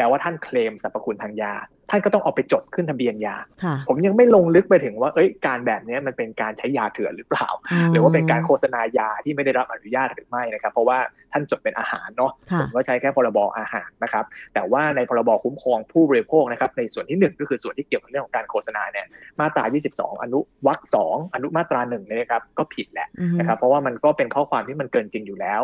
[0.00, 1.52] แปลว่าท่านเคลมสรรพคุณทางยา
[1.90, 7.48] ท่านก็ต้องเอาไปจดขึ้นทะเบียนยาค่ะผมยังไม่ลงลึกไปถึงว่า เอ้ย การแบบนี้มันเป็นการใช้ยาเถื่อนหรือเปล่า
[7.92, 10.98] หรือว่าเป็นการโฆษณายาที่ไม่ได้รับอนุญาตหรือไม่นะครับ เพราะว่า
[11.32, 19.06] ท่านจดเป็นอาหารเนาะค่ะผมก็ใช้แค่พรบอาหารนะครับ แต่ว่าในพรบคุ้มครองผู้บริโภคนะครับ ในส่วนที่หนึ่งก็คือส่วนที่เกี่ยวกับเรื่องของการโฆษณาเนี่ย
[19.40, 25.62] มาตรา 22 อนุวรรคสองอนุมาตราหนึ่งเนี่ยนะครับ ก็ผิดแหละอือฮึนะครับ เพราะว่ามันก็เป็นข้อความที่มันเกินจริงอยู่แล้ว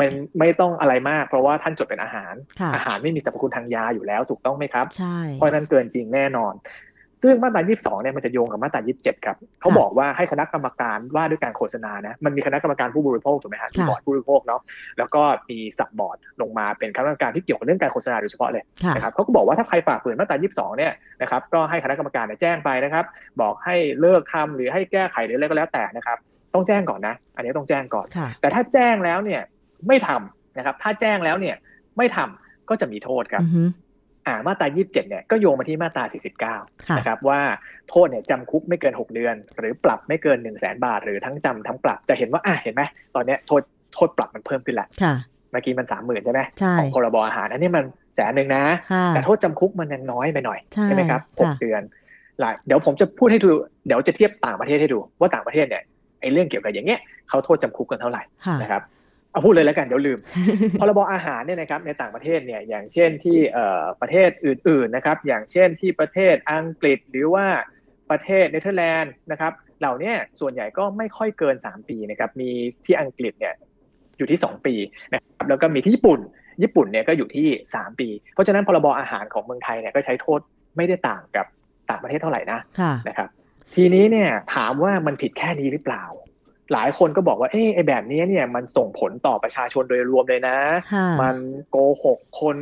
[0.00, 6.54] มันไม่ต้องอะไรมากเพราะว่าท่านจดเป็นอาหารค่ะอาหารไม่มีสรรพคุณทางยาอยู่แล้วถูกต้องไหมครับใช่เพราะฉะนั้นเกินจริงแน่นอน
[7.24, 14.60] ซึ่งมาตรา22เนี่ยมันจะโยงกับมาตรา27 ครับ เขาบอกว่าให้คณะกรรมการว่าด้วยการโฆษณานะ มันมีคณะกรรมการผู้บริโภคถูกไหมฮะที่บอร์ดผู้บริโภคเนาะ
[14.98, 23.04] แล้วก็มีสับบอร์ดลงมาเป็นคณะกรรมการที่เกี่ยวกับเรื่องการโฆษณาโดยเฉพาะเลยค่ะนะครับเขาก็บอกว่าถ้าใครฝ่าฝืนมาตรา22เนี่ยนะครับ ก็ให้คณะกรรมการเนี่ยแจ้งไปนะครับ
[23.40, 26.18] บอกให้เลิกทำหรือให้แก้ไขหรืออะไรก็แล้วแต่นะครับ
[26.54, 29.42] ต้องแจ้งก่อนนะ อันนี้ต้องแจ้งก่อนค่ะแต่ถ้าแจ้งแล้วเนี่ย
[29.88, 31.56] ไม่ทำนะครับ ถ้าแจ้งแล้วเนี่ย
[31.96, 33.62] ไม่ทำก็จะมีโทษครับอือฮึ
[34.26, 36.04] อ่ามาตรา 27 เนี่ยก็โยงมาที่มาตรา
[36.46, 37.40] 49ค่ะนะครับว่า
[37.88, 42.82] โทษเนี่ยจำคุกไม่เกิน 6 เดือน หรือปรับไม่เกิน 1 0 0 0 0แบาท หรือทั้งจำทั้งปรับจะเห็นว่าอะเห็นไหม
[43.14, 43.62] ตอนเนี้ยโทษ
[43.94, 45.14] โทษปรับมันเพิ่มขึ้นละค่ะ
[45.50, 48.62] เมื่อกี้มัน30,000ใช่ไหมใช่ของพรบอาหารอันนี้มันแสนหนึ่งนะ
[48.92, 51.82] ค่ะแต่โทษจำคุกมันยังน้อยไปหน่อยใช่ไหมครับค่ะ6เดือน
[52.40, 53.48] หลายเดี๋ยวผมจะพูดให้ดู
[53.86, 55.82] เดี๋ยวจะเทียบต่างประเทศให้ดูว่าต่างประเทศเนี่ย
[56.20, 58.82] ไอ้เรื่องเกี่ยวกับอย่างเงี้ยเขาโทษจำคุกกันเท่าไหร่ค่ะนะครับ
[59.32, 60.18] เอาพูดเลยแล้วกันเดี๋ยวลืม
[60.80, 67.46] พรบอาหารเนี่ยนะครับในต่างประเทศเนี่ยอย่างเช่นที่เอ่อประเทศอื่นๆนะครับอย่างเช่นที่ประเทศอังกฤษหรือว่า
[68.10, 72.50] ประเทศเนเธอร์แลนด์นะครับเหล่านี้ส่วนใหญ่ก็ไม่ค่อยเกิน 3 ปีนะครับมี
[72.86, 73.54] ที่อังกฤษเนี่ย
[74.18, 74.74] อยู่ที่ 2 ปี
[75.12, 76.20] นะครับแล้วก็มีที่ญี่ปุ่น
[76.62, 80.40] ญี่ปุ่นเนี่ยก็อยู่ที่ 3 ปี เพราะฉะนั้นพรบอาหารของเมืองไทยเนี่ยก็ใช้โทษ
[80.76, 81.46] ไม่ได้ต่างกับ
[81.90, 83.28] ต่างประเทศเท่าไหร่นะค่ะนะครับ
[83.74, 86.04] ทีนี้เนี่ยถามว่ามันผิดแค่นี้หรือเปล่า
[86.72, 90.56] หลายคนก็บอกว่าเอ๊ะไอ้แบบนี้เนี่ยมันส่งผลต่อประชาชนโดยรวมเลยนะ
[90.92, 91.36] ค่ะมัน
[91.70, 92.56] โกหกคน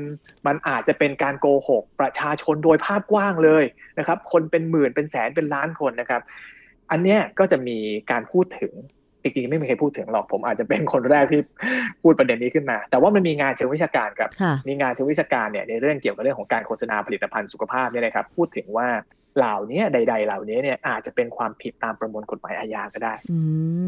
[0.46, 3.64] มันอาจจะเป็นการโกหกประชาชนโดยภาพกว้างเลย
[3.98, 6.22] นะครับ คนเป็นหมื่นเป็นแสนเป็นล้านคนนะครับ
[6.90, 7.78] อันเนี้ยก็จะมี
[8.10, 8.72] การพูดถึง
[9.22, 11.40] จริงๆไม่มีใครพูดถึงหรอกผมอาจจะเป็นคนแรกที่
[12.02, 18.88] พูดประเด็นนี้ขึ้นมา แต่ว่ามันมีงานเชิงวิชาการครับค่ะมีงานเชิงวิชาการเนี่ยในเรื่องเกี่ยวกับเรื่องของการโฆษณาผลิตภัณฑ์สุขภาพเนี่ยนะครับ พูดถึงว่า
[19.38, 23.38] เหล่านี้ใด ๆ เหล่านี้เนี่ยอาจจะเป็นความผิดตามประมวลกฎหมายอาญาก็ได้อื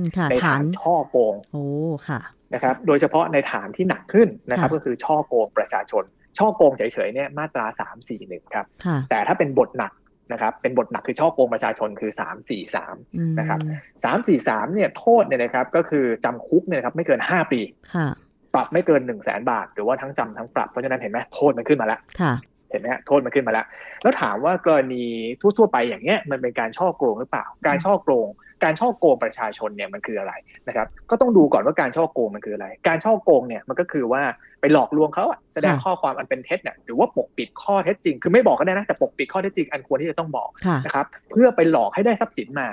[0.00, 1.64] มค่ะในฐาฐานนช่อโกงโอ้
[2.08, 2.20] ค่ะ
[2.54, 6.04] นะครับ โดยเฉพาะในฐานที่หนักขึ้นนะครับค่ะก็คือช่อโกงประชาชน
[6.38, 9.92] ช่อโกงเฉยๆเนี่ยมาตราสามสี่หนึ่งครับค่ะแต่ถ้าเป็นบทหนัก
[10.32, 13.58] นะครับเป็นบทหนักคือช่อโกงประชาชนคือสามสี่สามอืมนะครับ
[14.04, 17.60] สามสี่สามเนี่ยโทษเนี่ยนะครับก็คือจำคุกเนี่ยนะครับไม่เกินห้าปี
[17.94, 18.08] ค่ะ
[18.54, 22.32] ปรับไม่เกินหนึ่งแสนบาท หรือว่าทั้งจำทั้งปรับเพราะฉะนั้นเห็นไหมโทษมันขึ้นมาแล้วค่ะ
[22.70, 23.66] เห็นไหมฮะโทษมันขึ้นมาแล้ว
[24.02, 25.04] แล้วถามว่ากรณี
[25.40, 28.28] ทั่วๆไปอย่างเงี้ยมันเป็นการช่อโกงหรือเปล่า การช่อโกง
[28.64, 30.32] การช่อโกงประชาชนเนี่ยมันคืออะไร
[30.68, 34.22] นะครับ ก็ต้องดูก่อนว่าการช่อโกงมันคืออะไร การช่อโกงเนี่ยมันก็คือว่า
[34.60, 42.68] ไปหลอกลวงเขาอะแสดงค่ะข้อความอันเป็นเท็จเนี่ยหรือว่าปกปิดข้อเท็จจริง คือไม่บอกก็ได้นะแต่ปกปิดข้อเท็จจริงอันควรที่จะต้องบอกค่ะนะครับ เพื่อไปหลอกให้ได้ทรัพย์สินมา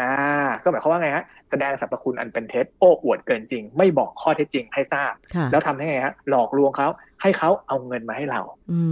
[0.00, 0.12] อ่า
[0.62, 6.88] ก็หมายความว่าไงฮะแสดงสรรพคุณอันเป็นเท็จโอ้อวดเกินจริง ไม่บอกข้อเท็จจริงให้ทราบค่ะแล้วทำให้ไงฮะหลอกลวงเขา
[7.24, 8.40] ให้เขาเอาเงินมาให้เรา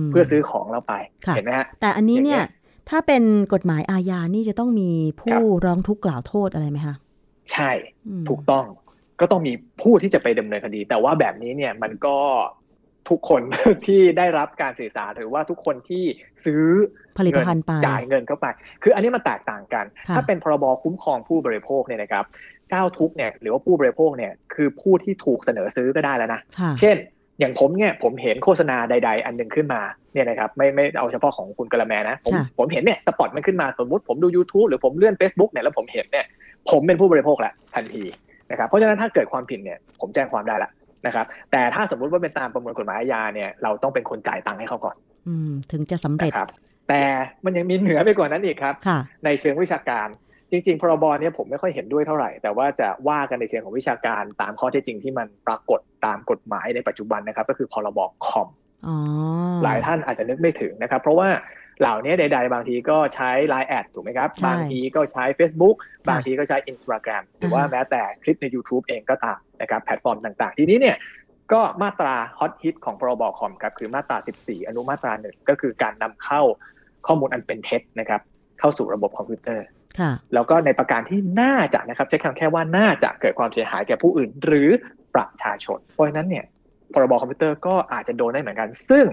[0.01, 0.95] มเพื่อซื้อของเราไป
[1.27, 3.23] ค่ะเห็นไหมฮะ แต่อันนี้เนี่ยอย่างเงี้ยถ้าเป็น
[3.55, 4.91] กฎหมายอาญานี่จะต้องมี
[5.21, 6.95] ผู้ครับร้องทุกข์กล่าวโทษอะไรไหมคะ
[7.53, 7.71] ใช่
[8.07, 8.65] อืมถูกต้อง
[9.21, 12.17] ก็ต้องมีผู้ที่จะไปดำเนินคดี แต่ว่าแบบนี้เนี่ยมันก็
[13.11, 13.43] ทุกคน
[13.87, 16.05] ที่ได้รับการสื่อสารหรือว่าทุกคนที่
[16.45, 16.63] ซื้อ
[17.19, 18.47] ผลิตภัณฑ์ไปเงินจ่ายเงินเข้าไป
[18.83, 22.25] คืออันนี้มันแตกต่างกันค่ะถ้าเป็นพรบคุ้มครองผู้บริโภคเนี่ยนะครับ
[22.69, 26.97] เจ้าทุกข์เนี่ยหรือว่าผู้บริโภคเนี่ยคือผู้ที่ถูกเสนอซื้อก็ได้แล้วนะค่ะเช่น
[27.43, 29.81] อย่างผมเนี่ยผมเห็นโฆษณาใด ๆ อันหนึ่งขึ้นมา
[30.13, 36.27] เนี่ยนะครับไม่ไม่เอาเฉพาะของคุณกะละแมนะ ผมค่ะผมเห็นเนี่ยสปอตมันขึ้นมาสมมุติผมดู YouTube หรือผมเลื่อน Facebook เนี่ยแล้วผมเห็นเนี่ย
[36.71, 38.05] ผมเป็นผู้บริโภคแหละทันที
[38.51, 40.71] นะครับเพราะฉะนั้นถ้าเกิดความผิดเนี่ยผมแจ้งความได้ละ
[41.07, 44.97] นะครับแต่ถ้าสมมุติว่าเป็นตามประมวลกฎหมายอาญาเนี่ยเราต้องเป็นคนจ่ายตังค์ให้เขาก่อน
[45.29, 46.49] อืมถึงจะสำเร็จนะครับ
[46.89, 47.03] แต่
[47.45, 50.09] มันยังมีเหนือไปกว่านั้นอีกครับค่ะในเชิงวิชาการ
[50.53, 58.49] จริงๆ พรบเนี่ยผมไม่ค่อยเห็นด้วยเท่าไหร่ แต่ว่าจะว่ากันในเชิงของวิชาการตามข้อเท็จจริงที่มันปรากฏตามกฎหมายในปัจจุบันนะครับ ก็คือพรบคอม
[58.87, 58.97] อ๋อ
[59.65, 61.29] หลายท่านอาจจะนึกไม่ถึงนะครับ เพราะว่า
[61.81, 65.77] เหล่านี้ใด ๆ บางทีก็ใช้ Line แอดถูกไหมครับใช่บางทีก็ใช้ Facebook
[66.09, 70.97] บางทีก็ใช้ Instagram หรือว่าอ่าฮะแม้แต่คลิปใน YouTube เองก็ตามนะครับแพลตฟอร์มต่างๆ ทีนี้เนี่ย
[71.53, 76.43] ก็มาตราฮอตฮิตของพรบคอมครับคือมาตรา 14 อนุมาตราหนึ่งก็คือการนำเข้า
[77.07, 78.21] ข้อมูลอันเป็นเท็จนะครับ
[78.61, 79.82] เข้าสู่ระบบคอมพิวเตอร์ค่ะ
[80.35, 84.69] แล้วก็ในประการที่น่าจะนะครับใช้คำแค่ว่าน่าจะเกิดความเสียหายแก่ผู้อื่น หรือ
[85.15, 86.45] ประชาชน เพราะฉะนั้นเนี่ย
[86.95, 89.05] พรบคอมพิวเตอร์ก็อาจจะโดนได้เหมือนกัน ซึ่ง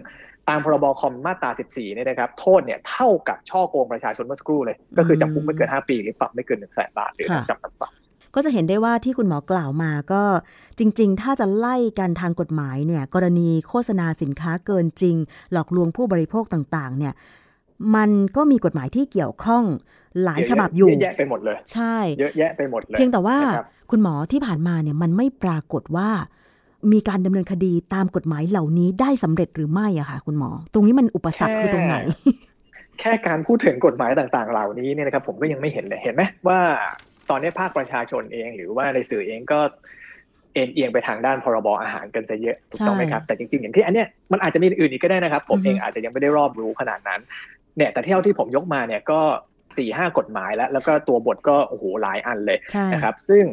[0.49, 7.91] ตามพรบคอมมาตรา 14 เนี่ยนะครับ โทษเนี่ยเท่ากับช่อโกงประชาชนเมื่อสักครู่เลย ก็คือจำคุกไม่เกิน 5 ปี หรือปรับไม่เกิน1นึ่งแสนบาท หรือทั้งจำทั้งปรับ
[8.35, 10.23] ก็จะเห็นได้ว่าที่คุณหมอกล่าวมาก็
[10.79, 15.15] จริง ๆ ถ้าจะไล่กันทางกฎหมายเนี่ยกรณีโฆษณาสินค้าเกินจริง
[15.51, 17.13] หลอกลวงผู้บริโภคต่าง ๆ เนี่ย
[17.95, 19.63] มันก็มีกฎหมายที่เกี่ยวข้อง
[20.23, 26.09] หลายฉบับอยู่เยอะแยะไปหมดเลย ใช่ เยอะแยะไปหมดเลย เพียงแต่ว่านะครับคุณหมอที่ผ่านมาเนี่ยมันไม่ปรากฏว่า
[26.91, 31.95] มีการดำเนินคดีตามกฎหมายเหล่านี้ได้สำเร็จหรือไม่อะค่ะ คุณหมอ ตรงนี้มันอุปสรรคคือตรงไหน
[32.99, 36.59] แค่การพูดถึงกฎหมายต่างๆ เหล่านี้เนี่ยนะครับผมก็ยังไม่เห็นเลยเห็นไหมว่า
[37.29, 39.59] ตอนนี้ภาคประชาชนเองหรือว่าในสื่อเองก็
[40.53, 47.21] เอ็นเอียงไปทางด้านพรบอาหารกันซะเยอะถูกต้องไหมครับ แต่จริงๆอย่างที่อันเนี้ยมันอาจจะมีอื่นอีกก็ได้นะครับ ผมอือฮึเองอาจจะยังไม่ได้รอบรู้ขนาดนั้น
[47.79, 49.19] เนี่ยแต่เที่ยวที่ผมยกมาเนี่ยก็
[49.77, 53.43] สี่ห้ากฎหมายแล้ว แล้วก็ตัวบทก็โอ้โหหลายอันเลยใช่นะครับ ซึ่ง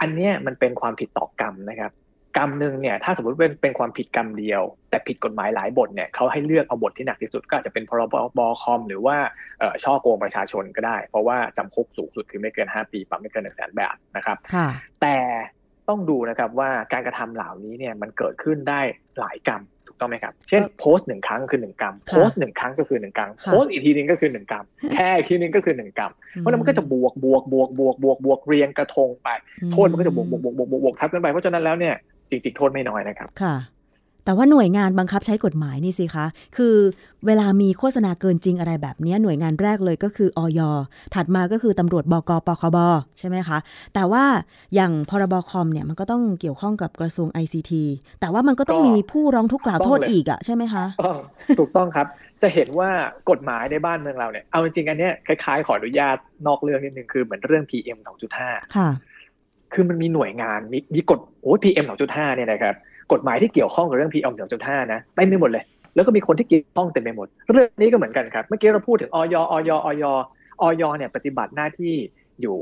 [0.00, 1.92] อันเนี้ยมันเป็นความผิดต่อกรรมนะครับ
[2.36, 8.14] กรรมหนึ่งเนี่ยถ้าสมมติเป็นเป็นความผิดกรรมเดียว แต่ผิดกฎหมายหลายบทเนี่ยเขาให้เลือกเอาบทที่หนักที่สุดก็อาจจะเป็นพรบ
[8.62, 9.16] คอม หรือว่า
[9.58, 14.68] เอ่อช่อโกงประชาชนก็ได้ เพราะว่าจำคุกสูงสุดคือไม่เกิน 5 ปีปรับไม่เกินหนึ่งแสนบาทนะครับค่ะ
[15.02, 15.16] แต่
[15.88, 18.80] ต้องดูนะครับว่าการกระทำเหล่านี้เนี่ยมันเกิดขึ้นได้
[19.18, 29.28] หลายกรรมถูก ต้องไหมครับ เช่นโพสต์หนึ่งครั้งคือหนึ่งกรรมค่ะโพสต์หนึ่งครั้งก็คือหนึ่งกรรมค่ะโพสต์อีกทีนึงก็คือหนึ่งกรรมแชร์อีกทีนึงก็คือหนึ่งกรรมเพราะฉะนั้นมันก็จะบวกบวกบวกบวกบวกบวกเรียงกระทงไป
[29.72, 31.94] โทษมันก็จะบวกบวกบวกบวกบวกบวกทับกันไปเพราะฉะนั้นแล้วเนี่ย
[32.30, 33.54] จริงๆโทษไม่น้อยนะครับค่ะ
[34.28, 36.26] แต่ว่าหน่วยงานบังคับใช้กฎหมายนี่สิคะ
[36.56, 36.74] คือ
[37.26, 40.60] เวลามีโฆษณาเกินจริงอะไรแบบนี้หน่วยงานแรกเลยก็คืออย
[41.14, 42.78] ถัดมาก็คือตำรวจบกปคบ
[43.18, 43.58] ใช่ไหมคะ
[43.94, 44.24] แต่ว่า
[44.74, 47.72] อย่างพรบคอมเนี่ยมันก็ต้องเกี่ยวข้องกับกระทรวง ICT
[48.20, 51.16] แต่ว่ามันก็ต้องมีผู้ร้องทุกข์กล่าวโทษอีกอะใช่ไหมคะต้อง
[51.58, 52.06] ถูกต้องครับ
[52.42, 52.90] จะเห็นว่า
[53.30, 56.16] กฎหมายในบ้านเมืองเราเนี่ย เอาจริงๆอันเนี้ยคล้ายๆ ขออนุญาต
[56.46, 57.98] นอกเรื่องนิดนึงคือเหมือนเรื่อง PM
[58.40, 58.90] 2.5ค่ะ
[59.74, 62.76] คือมันมีหน่วยงานมีมีกฎโอ้ PM 2.5เนี่ยนะครับ
[63.12, 70.04] กฎหมายที่เกี่ยวข้องกับเรื่อง PM 2.5นะเต็มไปหมดเลย แล้วก็มีคนที่เกี่ยวข้องเต็มไปหมด เรื่องนี้ก็เหมือนกันครับ เมื่อกี้เราพูดถึงออยออยออย
[70.62, 71.94] ออยเนี่ยปฏิบัติหน้าที่
[72.42, 72.58] อยู่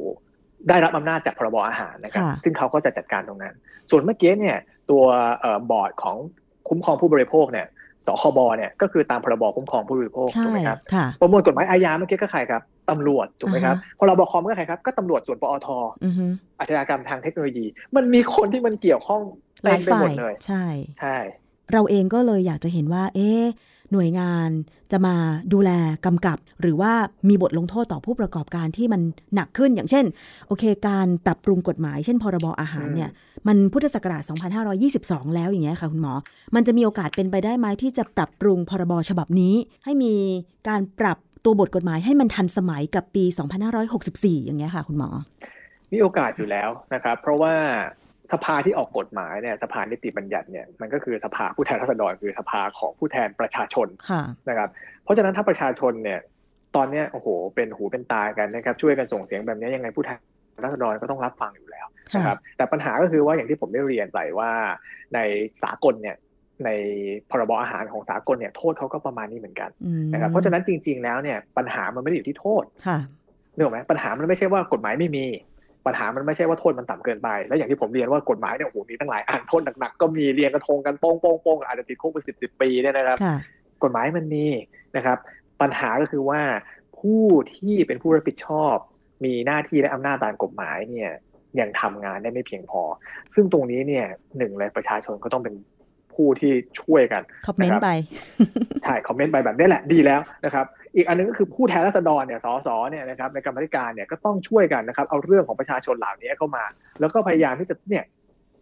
[0.68, 3.54] ได้รับอำนาจจากพรบอาหารนะครับ ซึ่งเขาก็จะจัดการตรงนั้น
[3.90, 4.58] ส่วนเมื่อกี้เนี่ย
[4.90, 5.02] ตัว
[5.70, 6.16] บอร์ดของ
[6.68, 7.66] คุ้มครองผู้บริโภคเนี่ย
[8.06, 10.78] สคบเนี่ยก็คือตามพรบคุ้มครองผู้บริโภคถูกไหมครับ
[11.20, 15.68] ประมวลกฎหมายอาญาเมื่อกี้ก็ใครครับ ตำรวจถูกไหมครับพรบคอมก็ใครครับก็ตำรวจส่วนปอท
[16.58, 17.66] อาชญากรรมทางเทคโนโลยี
[17.96, 19.22] มันมีคนที่มันเกี่ยวข้อง
[19.64, 20.12] หลายฝ่าย
[20.46, 20.64] ใช่
[21.00, 21.16] ใช่
[21.72, 23.30] เราเองก็เลยอยากจะเห็นว่า เอ๊
[23.92, 24.50] หน่วยงาน
[24.92, 25.16] จะมา
[25.52, 25.70] ดูแล
[26.06, 26.92] กำกับ หรือว่า
[27.28, 29.00] มีบทลงโทษต่อผู้ประกอบการที่มัน
[29.34, 30.04] หนักขึ้นอย่างเช่น
[30.46, 33.10] โอเค การปรับปรุงกฎหมายเช่นพรบอาหารเนี่ย
[33.46, 34.22] มันพุทธศักราช
[34.74, 36.14] 2522 แล้วอย่างเงี้ยค่ะคุณหมอ
[36.54, 40.14] มันจะมีโอกาสเป็นไปได้ไหมที่จะปรับปรุงพรบฉบับนี้ ให้มี
[40.68, 43.24] การปรับ ตัวบทกฎหมายให้มันทันสมัยกับปี
[43.84, 45.10] 2564 อย่างเงี้ยค่ะ คุณหมอ
[45.92, 47.54] มีโอกาสอยู่แล้วนะครับ เพราะว่า
[48.32, 53.88] สภาที่ออกกฎหมายเนี่ยสภานิติบัญญัติเนี่ยมันก็คือสภาผู้แทนราษฎรคือสภาของผู้แทนประชาชน
[54.48, 54.68] นะครับ
[55.02, 56.20] เพราะฉะนั้นถ้าประชาชนเนี่ย
[56.76, 60.18] ตอนเนี้ยโอ้โห เป็นหูเป็นตากันนะครับ ช่วยกันส่งเสียงแบบนี้ยังไงผู้แทน
[60.64, 61.86] ราษฎรก็ต้องรับฟังอยู่แล้ว
[62.16, 64.50] นะครับแต่ปัญหาก็คือว่าอย่างที่ผมได้เรียนไปว่า
[65.14, 65.18] ใน
[65.62, 66.16] สากลเนี่ย
[66.64, 66.70] ใน
[67.30, 69.70] พรบอาหารของสากลเนี่ยโทษเขาก็ประมาณนี้เหมือนกัน
[70.12, 72.64] นะครับเพราะฉะนั้นจริง ๆ แล้วเนี่ยปัญหามันไม่ได้อยู่ที่โทษ
[73.54, 75.26] เนอะไหมปัญหามันไม่ใช่ว่ากฎหมายไม่มี
[75.86, 83.18] ปัญหามันไม่ใช่ว่าโทษมันต่ำเกินไป แล้วอย่างที่ผมเรียนว่ากฎหมายเนี่ยโอ้โหมีตั้งหลายอ่านโทษหนักๆก็มีเรียงกระทงกันโป้งโป้งโป้งอาจจะติดคุกไปสิบสิบปีเนี่ยนะครับ
[83.82, 84.46] กฎหมายมันมี
[84.96, 85.18] นะครับ
[85.60, 86.40] ปัญหาก็คือว่า
[86.98, 87.24] ผู้
[87.56, 88.76] ที่เป็นผู้รับผิดชอบ
[89.24, 91.10] มีหน้าที่และอำนาจตามกฎหมายเนี่ย
[91.60, 92.82] ยังทำงานได้ไม่เพียงพอ
[93.34, 94.06] ซึ่งตรงนี้เนี่ย
[94.38, 95.54] หนึ่งเลยประชาชนก็ต้องเป็น
[96.16, 97.88] ผู้ที่ช่วยกันคอมเมนต์ไป
[98.82, 106.64] ใช่คอมเมนต์ไปแบบนี้แหละดีแล้วนะครับอีกอันนึงก็คือผู้แทนราษฎรเนี่ยสสเนี่ยนะครับในกรรมธิการเนี่ยก็ต้องช่วยกันนะครับเอาเรื่องของประชาชนเหล่านี้เข้ามา
[107.00, 108.04] แล้วก็พยายามที่จะเนี่ย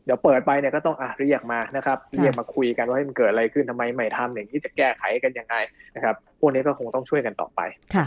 [0.04, 5.56] เดี๋ยวเปิดไปเนี่ยก็ต้องอะเรียกมานะครับเรียกมาคุยกันว่าให้มันเกิดอะไรขึ้นทำไมไม่ทำอย่างนี้จะแก้ไขกันยังไง
[5.96, 7.60] นะครับพวกนี้ก็คงต้องช่วยกันต่อไป
[7.94, 8.04] ค่ะ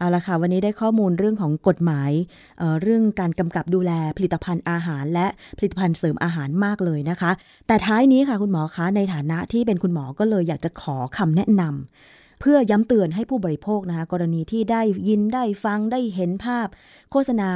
[0.00, 2.10] เอาละค่ะ วันนี้ได้ข้อมูลเรื่องของกฎหมาย
[2.58, 5.26] เเรื่องการกำกับดูแลผลิตภัณฑ์อาหาร และ
[5.58, 7.30] ผลิตภัณฑ์เสริมอาหารมากเลยนะคะ
[7.66, 16.66] แต่ท้ายนี้ค่ะคุณหมอคะในฐานะที่เป็นคุณหมอก็เลยอยากจะขอคำแนะนำเพื่อย้ำเตือนให้ผู้บริโภคนะคะกรณีที่ได้ยินได้ฟังได้เห็นภาพ
[17.10, 17.50] โฆษณา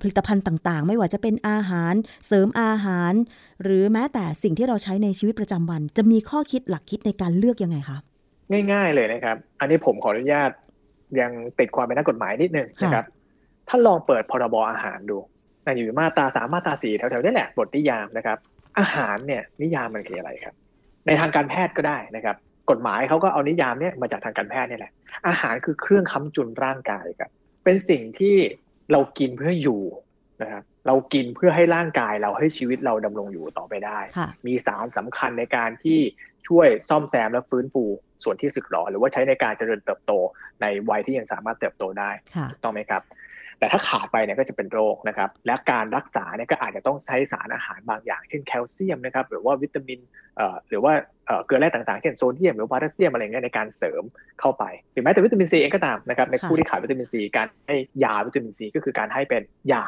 [0.00, 1.94] ผลิตภัณฑ์ต่างๆ ไม่ว่าจะเป็นอาหาร
[2.26, 3.12] เสริมอาหาร
[3.62, 7.98] หรือแม้แต่สิ่งที่เราใช้ในชีวิตประจำวัน จะมีข้อคิดหลักคิดในการเลือกยังไงคะ
[8.72, 10.50] ง่าย ๆเลยนะครับ อันนี้ผมขออนุญาต
[11.20, 13.04] ยังติดความเป็นนักกฎหมายนิดนึงนะครับ
[13.68, 15.18] ถ้าลองเปิดพรบอาหารดู
[15.64, 18.38] นะอยู่มาตราสามมาตราสี่แถวๆนี้แหละบทนิยามนะครับ
[18.78, 20.54] อาหารเนี่ยนิยามมันคืออะไรครับ
[21.06, 22.36] ในทางการแพทย์ก็ได้นะครับ
[22.70, 24.92] กฎหมายเขาก็เอานิยามเนี่ยมาจากทางการแพทย์นี่แหละ
[25.28, 27.30] อาหารคือเครื่องค้ำจุนร่างกายครับ
[27.64, 28.36] เป็นสิ่งที่
[28.92, 29.82] เรากินเพื่ออยู่
[30.42, 33.98] นะครับ เรากินเพื่อให้ร่างกายเราให้ชีวิตเราดำรงอยู่ต่อไปได้
[34.46, 36.00] มีสารสำคัญในการที่
[36.48, 37.84] ช่วยซ่อมแซมและฟื้นฟู
[38.24, 40.12] ส่วนที่สึกหรอ หรือว่าใช้ในการเจริญเติบโต
[40.60, 42.10] ในวัยที่ยังสามารถเติบโตได้
[42.50, 43.02] ถูกต้องไหมครับ
[43.58, 50.00] แต่ถ้าขาดไปเนี่ยก็จะเป็นโรคนะครับ และการรักษาเนี่ยก็อาจจะต้องใช้สารอาหารบางอย่าง เช่นแคลเซียมนะครับ หรือว่าวิตามิน
[50.36, 50.92] เอ่อหรือว่า
[51.26, 54.02] เอ่อเกลือแร่ต่างๆ เช่นโซเดียมหรือโพแทสเซียมอะไรเงี้ยในการเสริม
[54.40, 59.84] เข้าไปหรือแม้แต่วิตามินซีเองก็ตามนะครับในผู้ที่ขาดวิตามินซีการให้ยาวิตามินซีก็คือการให้เป็นยา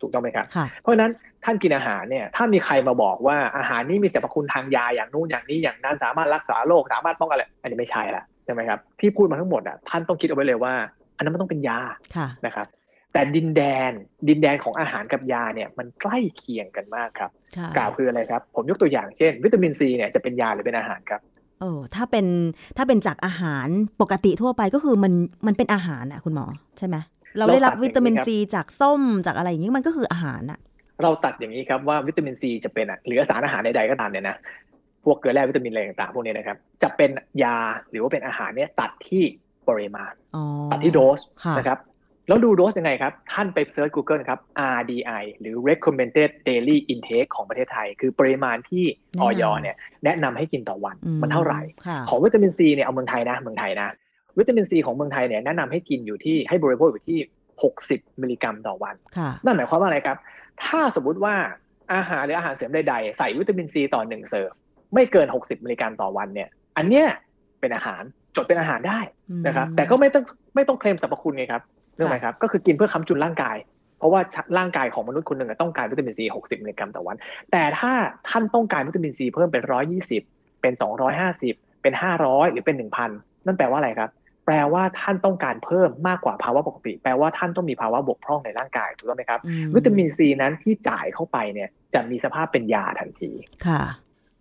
[0.00, 0.46] ถูกต้องไหมครับ
[0.82, 1.12] เพราะฉะนั้น
[1.44, 10.74] ท่านกินอาหารเนี่ยถ้ามีใครมาบอกว่าอาหารนี้มีสรรพคุณทางยาอย่างนู้นอย่างนี้อย่างนั้นสามารถรักษาโรคสามารถป้องกันอะไรอันนี้ไม่ใช่ละใช่ไหมครับที่พูดมาทั้งหมดอะท่านต้องคิดเอาไว้เลยว่า
[11.16, 11.78] อันนั้นมันต้องเป็นยา
[12.46, 12.66] นะครับ
[13.12, 13.92] แต่ดินแดน
[14.28, 17.30] ดินแดนของอาหารกับยาเนี่ยมันใกล้เคียงกันมากครับ
[17.76, 21.20] กล่าวคืออะไรครับ ผมยกตัวอย่างเช่น วิตามินซีเนี่ยจะเป็นยาหรือเป็นอาหารครับ
[21.60, 22.26] โอ้ถ้าเป็น
[22.76, 23.66] ถ้าเป็นจากอาหาร
[24.00, 25.12] ปกติทั่วไปก็คือมัน
[25.46, 26.46] มันเป็นอาหารอะคุณหมอ
[26.78, 26.96] ใช่ไหม
[27.38, 30.58] เราได้รับวิตามินซีจากส้มจากอะไรอย่างนี้มันก็คืออาหารอะ
[31.02, 34.36] เราตัดอย่างนี้ครับว่าวิตามินซีจะเป็นหรือสารอาหารใดๆก็ตามเนี่ยนะ
[35.04, 37.10] พวกเกลือแร่วิตามินอะไรต่างๆพวกนี้นะครับจะเป็น
[37.42, 37.58] ยา
[37.90, 39.22] หรือว่าเป็นอาหารเนี่ยตัดที่
[39.68, 40.12] ปริมาณ
[40.72, 41.20] ตัดที่โดส
[41.58, 41.78] นะครับ
[42.28, 44.40] แล้วดูโดสยังไงครับ ท่านไปเซิร์ช Google ครับ
[44.76, 48.84] RDI หรือ recommended daily intake ของประเทศไทย คือปริมาณที่
[49.20, 51.60] ออยเนี่ยแนะนำให้กินต่อวัน มันเท่าไหร่
[52.08, 53.88] ของวิตามินซีเนี่ยเอาเมืองไทยนะเมืองไทยนะ
[54.38, 57.18] วิตามินซีของเมืองไทยเนี่ยแนะนำให้กินอยู่ที่ให้บริโภคอยู่ที่
[57.70, 58.94] 60 มิลลิกรัมต่อวัน
[59.44, 60.16] นั่นหมายความว่าอะไรครับ
[60.64, 61.34] ถ้าสมมุติว่า
[61.94, 64.50] อาหารหรืออาหารเสริมใดๆ ใส่วิตามินซีต่อหนึ่งเสิร์ฟ
[64.94, 67.06] ไม่เกิน 60 มิลลิกรัมต่อวันเนี่ย อันเนี้ย
[67.60, 68.02] เป็นอาหาร
[68.36, 69.00] จดเป็นอาหารได้
[69.46, 70.24] นะครับแต่ก็ไม่ต้อง
[70.54, 71.62] ไม่ต้องเคลมสรรพคุณไงครับ
[71.96, 73.56] เรื่องไหมครับก็คือกินเพื่อค้ำจุนร่างกาย
[73.98, 74.20] เพราะว่า
[74.58, 77.16] ร่างกายของมนุษย์คนหนึ่งต้องการวิตามินซี 60 มิลลิกรัมต่อวัน
[77.52, 77.92] แต่ถ้า
[78.28, 79.62] ท่านต้องการวิตามินซีเพิ่มเป็น
[80.12, 80.74] 120 เป็น
[81.28, 82.76] 250 เป็น 500 หรือเป็น
[83.06, 84.10] 1,000 นั่นแปลว่าอะไรครับ
[84.46, 89.40] แปลว่าท่านต้องการเพิ่มมากกว่าภาวะปกติ แปลว่าท่านต้องมีภาวะบกพร่องในร่างกายถูกต้องไหมครับ
[89.74, 93.30] วิตามินซีนั้นที่จ่ายเข้าไปเนี่ยจะมีสภาพเป็นยาทันที
[93.66, 93.82] ค่ะ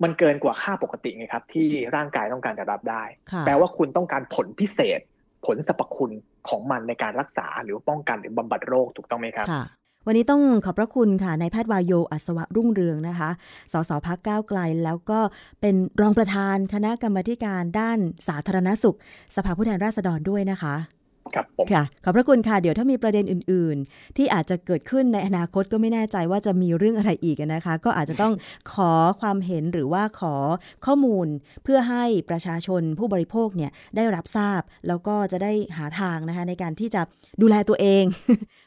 [0.04, 5.00] มันเกินกว่าค่าปกติไงครับ ที่ร่างกายต้องการจะรับได้ค่ะแปลว่าคุณต้องการผลพิเศษ
[5.46, 6.12] ผลสรรพคุณ
[6.50, 9.64] ของมันในการรักษาหรือป้องกันหรือบำบัดโรคถูกต้องไหมครับค่ะ
[10.08, 13.30] วันนี้ต้องขอบพระคุณค่ะนายแพทย์วายโยอัศวะรุ่งเรืองนะคะ
[13.74, 15.20] สสพักก้าวไกล แล้วก็
[15.62, 18.98] เป็นรองประธานคณะกรรมการด้านสาธารณสุข
[19.36, 20.76] สภาผู้แทนราษฎรด้วยนะคะ
[21.34, 28.34] ครับผมค่ะขอบพระคุณค่ะเดี๋ยวถ้ามีประเด็นอื่น ๆ ที่อาจจะเกิดขึ้นในอนาคตก็ไม่แน่ใจว่าจะมีเรื่องอะไรอีกนะคะ ก็อาจจะต้อง
[28.74, 30.36] ขอความเห็นหรือว่าขอ
[30.86, 31.28] ข้อมูล
[31.64, 37.02] เพื่อให้ประชาชนผู้บริโภคเนี่ยได้รับทราบ แล้วก็จะได้หาทางนะคะ ในการที่จะ
[37.42, 38.04] ดูแลตัวเอง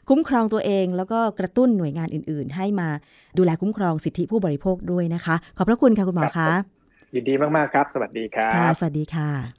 [0.09, 2.89] คุ้มครองตัวเอง แล้วก็กระตุ้นหน่วยงานอื่น ๆ ให้มา
[3.37, 9.58] ดูแลคุ้มครองสิทธิผู้บริโภคด้วยนะคะ ขอบพระคุณค่ะคุณหมอครัคะบยินดีมากๆครับ สวัสดีครัค่ะบสวัสดีค่ะ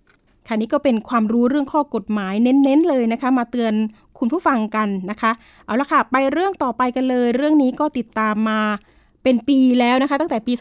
[0.51, 3.72] ค่ะนี่ก็เป็นความรู้เรื่องข้อกฎหมายเน้นๆเลยนะคะ มาเตือน
[4.18, 5.32] คุณผู้ฟังกันนะคะ
[5.66, 8.61] เอาละค่ะ ไปเรื่องต่อไปกันเลย เรื่องนี้ก็ติดตามมา
[9.22, 10.53] เป็นปีแล้วนะคะ ตั้งแต่ปี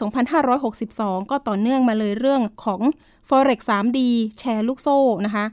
[0.62, 2.80] 2562 ก็ต่อเนื่องมาเลยเรื่องของ
[3.28, 3.98] forex 3D
[4.38, 5.44] แชร์ลูกโซ่นะคะ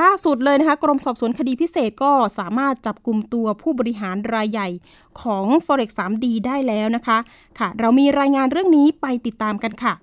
[0.00, 4.68] ล่าสุดเลยนะคะ กรมสอบสวนคดีพิเศษก็สามารถจับกลุ่มตัวผู้บริหารรายใหญ่
[5.22, 7.18] ของ forex 3D ได้แล้วนะคะ
[7.58, 9.94] ค่ะ เรามีรายงานเรื่องนี้ไปติดตามกันค่ะ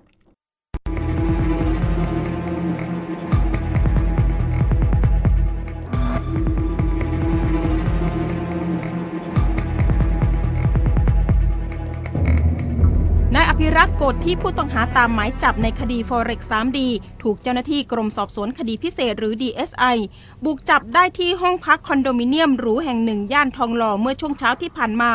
[13.40, 16.78] ายอภิรักษ์โกดที่ผู้ต้องหาตามหมายจับในคดี Forex 3D
[17.22, 19.96] ถูกเจ้าหน้าที่กรมสอบสวนคดีพิเศษหรือ DSI
[20.44, 25.12] บุกจับได้ที่ห้องพักคอนโดมิเนียมหรูแห่งหนึ่งย่านทองหล่อเมื่อช่วงเช้าที่ผ่านมา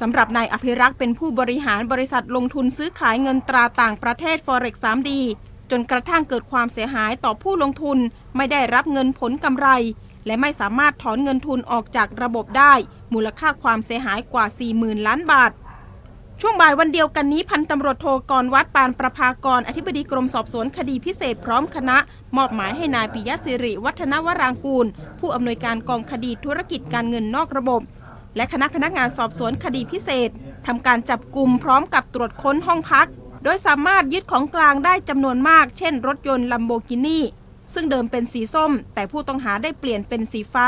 [0.00, 5.10] สำหรับนายอภิรักษ์เป็นผู้บริหารบริษัทลงทุนซื้อขายเงินตราต่างประเทศ Forex 3D
[5.70, 7.98] จนกระทั่งเกิดความเสียหายต่อผู้ลงทุน
[8.36, 9.68] ไม่ได้รับเงินผลกำไร
[10.26, 12.74] และไม่สามารถถอนเงินทุนออกจากระบบได้
[13.14, 14.46] มูลค่าความเสียหายกว่า
[14.76, 15.50] 40,000 ล้านบาท
[16.44, 21.96] ช่วงบ่ายวันเดียวกันนี้พันตำรวจโทกรวัดปานประภากร อธิบดีกรมสอบสวนคดีพิเศษพร้อมคณะ
[22.36, 24.86] มอบหมายให้นายปิยศิริ วัฒนวรางกูล
[25.18, 27.82] ผู้อำนวยการกองคดีธุรกิจการเงินนอกระบบ
[28.36, 30.30] และคณะพนักงานสอบสวนคดีพิเศษ
[30.66, 33.08] ทำการจับกลุ่มพร้อมกับตรวจค้นห้องพัก
[33.44, 37.18] โดยสามารถยึดของกลางได้จำนวนมาก เช่น รถยนต์ลัมโบกินี
[37.74, 40.66] ซึ่งเดิมเป็นสีส้ม แต่ผู้ต้องหาได้เปลี่ยนเป็นสีฟ้า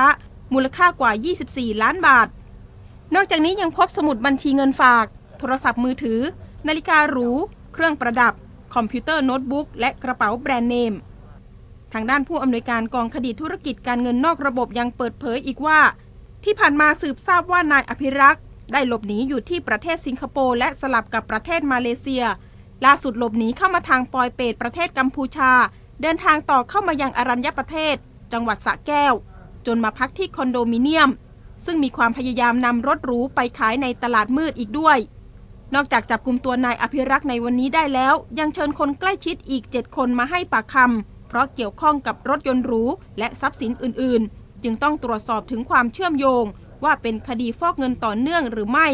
[0.53, 1.12] มูลค่ากว่า
[1.47, 2.29] 24 ล้านบาท
[3.14, 5.07] นอกจากนี้ยังพบสมุดบัญชีเงินฝาก
[5.45, 6.20] ทรศัพท์มือถือ
[6.68, 7.28] นาฬิกาหรู
[7.74, 8.34] เครื่องประดับ
[8.74, 10.95] คอมพิวเตอร์โน้ตบุ๊กและกระเป๋าแบรนด์เนม
[11.92, 15.80] ทางด้านผู้อำนวยการกองคดีธุรกิจการเงินนอกระบบยังเปิดเผยอีกว่า
[16.45, 18.42] ที่ผ่านมาสืบทราบว่านายอภิรักษ์
[18.72, 22.24] ได้หลบหนีอยู่ที่ประเทศสิงคโปร์และสลับกับประเทศมาเลเซีย
[22.84, 25.53] ล่าสุดหลบหนีเข้ามาทางปอยเปตประเทศกัมพูชา
[26.03, 27.97] เดินทางต่อเข้ามายังอรัญญประเทศ
[28.32, 29.14] จังหวัดสระแก้ว
[29.66, 31.11] จนมาพักที่คอนโดมิเนียม
[31.66, 34.99] ซึ่งมีความพยายามนำรถหรูไปขายในตลาดมืดอีกด้วย
[35.75, 42.83] นอกจากจับกลุ่มตัวนายอภิรักษ์ในวันนี้ได้แล้ว ยังเชิญคนใกล้ชิดอีก 7 คนมาให้ปากคำเพราะเกี่ยวข้องกับรถยนต์หรู
[43.18, 46.45] และทรัพย์สินอื่น ๆ จึงต้องตรวจสอบถึงความเชื่อมโยง
[46.85, 48.89] ว่าเป็นคดีฟอกเงินต่อเนื่องหรือไม่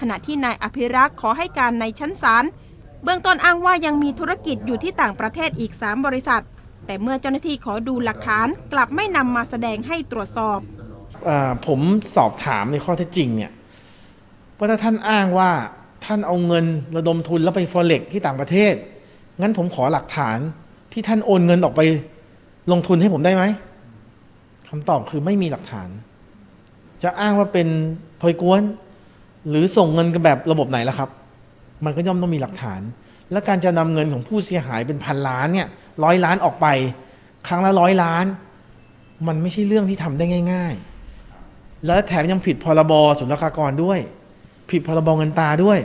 [0.00, 2.44] ขณะที่นายอภิรักษ์ขอให้การในชั้นศาล
[3.02, 6.42] เบื้องต้นอ้างว่ายังมีธุรกิจอยู่ที่ต่างประเทศอีก 3 บริษัท
[6.86, 10.58] แต่เมื่อเจ้าหน้าที่ขอดูหลักฐานกลับไม่นำมาแสดงให้ตรวจสอบ
[11.26, 11.30] อ
[11.66, 11.80] ผม
[12.16, 13.50] สอบถามในข้อเท็จจริงเนี่ย
[14.58, 15.50] ว่าถ้าท่านอ้างว่า
[16.04, 16.64] ท่านเอาเงิน
[16.96, 18.74] ระดมทุนแล้วไปฟอเร็กที่ต่างประเทศ
[19.40, 20.38] งั้นผมขอหลักฐาน
[20.92, 21.80] ที่ท่านโอนเงินออกไป
[22.72, 23.44] ลงทุนให้ผมได้ไหม
[24.68, 25.88] คำตอบคือไม่มีหลักฐาน
[27.02, 27.68] จะอ้างว่าเป็น
[28.20, 28.62] พอยกวน
[29.48, 31.10] หรือส่งเงินกันแบบระบบไหนล่ะครับ
[31.84, 32.80] มันก็ย่อมต้องมีหลักฐาน
[33.32, 35.68] และการจะนำเงินของผู้เสียหายเป็นพันล้านเนี่ย
[36.04, 36.66] ร้อยล้านออกไป
[37.46, 38.24] ครั้งละร้อยล้าน
[39.28, 40.74] มันไม่ใช่เรื่องที่ทำได้ง่าย
[41.28, 43.98] ๆ และแถมยังผิดพรบศุลกากรด้วย
[44.72, 45.80] ผิดพรบเงินตราด้วย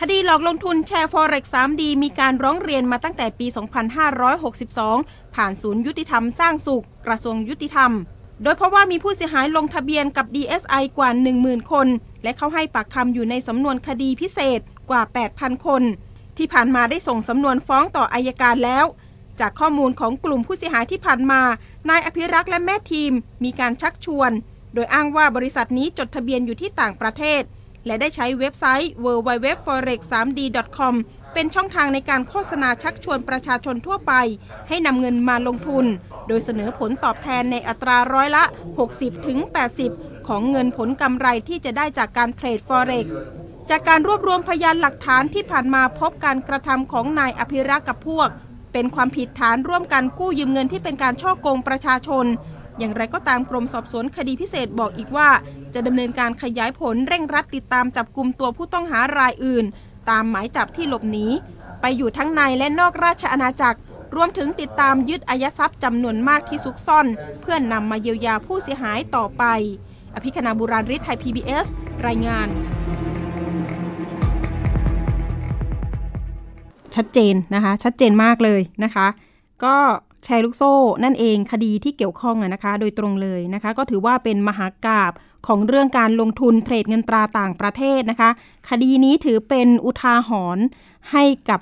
[0.00, 3.46] คดีหลอกลงทุนแชร์ Forex 3D มีการร้องเรียนมาตั้งแต่ปี
[4.40, 7.92] 2562 ผ่านศูนย์ยุติธรรมสร้างสุข กระทรวงยุติธรรม
[8.42, 11.10] โดยเพราะว่ามีผู้เสียหายลงทะเบียนกับ DSI กว่า
[11.40, 11.86] 10,000 คน
[12.22, 14.60] และเขาให้ปากคำอยู่ในสำนวนคดีพิเศษ
[14.90, 15.02] กว่า
[15.34, 15.82] 8,000 คน
[16.36, 18.86] ที่ผ่านมาได้ส่งสำนวนฟ้องต่ออายการแล้ว
[19.40, 21.42] จากข้อมูลของกลุ่มผู้เสียหายที่ผ่านมา
[21.88, 23.12] นายอภิรักษ์และแม่ทีม
[23.44, 24.30] มีการชักชวน
[24.74, 27.42] โดยอ้างว่าบริษัทนี้จดทะเบียนอยู่ที่ต่างประเทศ
[27.86, 30.94] และได้ใช้เว็บไซต์ www.forex3d.com
[31.34, 34.12] เป็นช่องทางในการโฆษณาชักชวนประชาชนทั่วไป
[34.68, 35.86] ให้นำเงินมาลงทุน
[36.28, 38.44] โดยเสนอผลตอบแทนในอัตราร้อยละ
[39.56, 43.06] 60-80 ของเงินผลกำไรที่จะได้จากการเทรด Forex
[43.70, 48.28] จากการรวบรวมพยานหลักฐานที่ผ่านมาพบการกระทำของนายอภิรักษ์กับพวก
[48.72, 52.26] เป็นความผิดฐานร่วมกันกู้ยืมเงินที่เป็นการช่อโกงประชาชน
[52.78, 55.28] อย่างไรก็ตามกรมสอบสวนคดีพิเศษบอกอีกว่า
[55.74, 59.64] จะดำเนินการขยายผลเร่งรัดติดตามจับกลุ่มตัวผู้ต้องหารายอื่น
[60.10, 61.26] ตามหมายจับที่หลบหนี
[61.80, 63.78] ไปอยู่ทั้งในและนอกราชอาณาจักร
[64.16, 67.06] รวมถึงติดตามยึดอายทรัพย์จำนวนมากที่ซุกซ่อน
[67.40, 69.44] เพื่อนนำมาเยียวยาผู้เสียหายต่อไป
[70.14, 71.66] อภิคณาบุราริศไทย PBS
[72.06, 72.48] รายงาน
[76.94, 79.06] ชัดเจนนะคะ ชัดเจนมากเลยนะคะ
[79.64, 79.76] ก็
[80.24, 80.72] แชร์ลูกโซ่
[81.04, 85.12] นั่นเองคดีที่เกี่ยวข้องนะคะ โดยตรงเลยนะคะ ก็ถือว่าเป็นมหากราบ
[85.46, 88.30] ของเรื่องการลงทุนเทรดเงินตราต่างประเทศนะคะ
[88.68, 90.64] คดีนี้ถือเป็นอุทาหรณ์
[91.12, 91.60] ให้กับ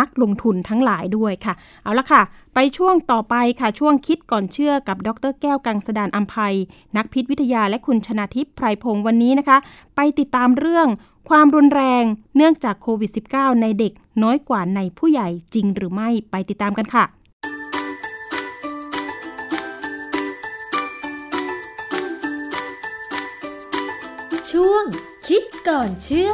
[0.00, 2.22] นักลงทุนทั้งหลายด้วยค่ะ เอาละค่ะ
[2.54, 6.54] ไปช่วงต่อไปค่ะ ช่วงคิดก่อนเชื่อกับดรแก้วกังสดานอัมภัย
[6.96, 9.58] นักพิษวิทยาและคุณชนาทิพย์ไพรพงศ์วันนี้นะคะ
[9.96, 10.88] ไปติดตามเรื่อง
[11.28, 12.04] ความรุนแรง
[12.36, 13.92] เนื่องจากโควิด -19 ในเด็ก
[14.22, 17.04] น้อยกว่าในผู้ใหญ่จริงหรือไม่ไปติดตามกันค่ะ
[24.56, 24.84] ช่วง
[25.28, 26.30] คิดก่อนเชื่อ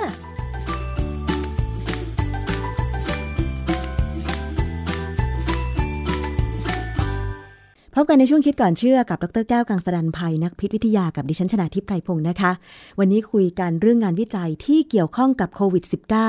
[7.94, 12.52] พบกันในช่วงคิดก่อนเชื่อกับ ดรแก้วกังสดันภัยนักพิษวิทยากับดิฉันชนาทิพไพรพงศ์นะคะ
[12.98, 15.84] วันนี้คุยกันเรื่องงานวิจัยที่เกี่ยวข้องกับโควิด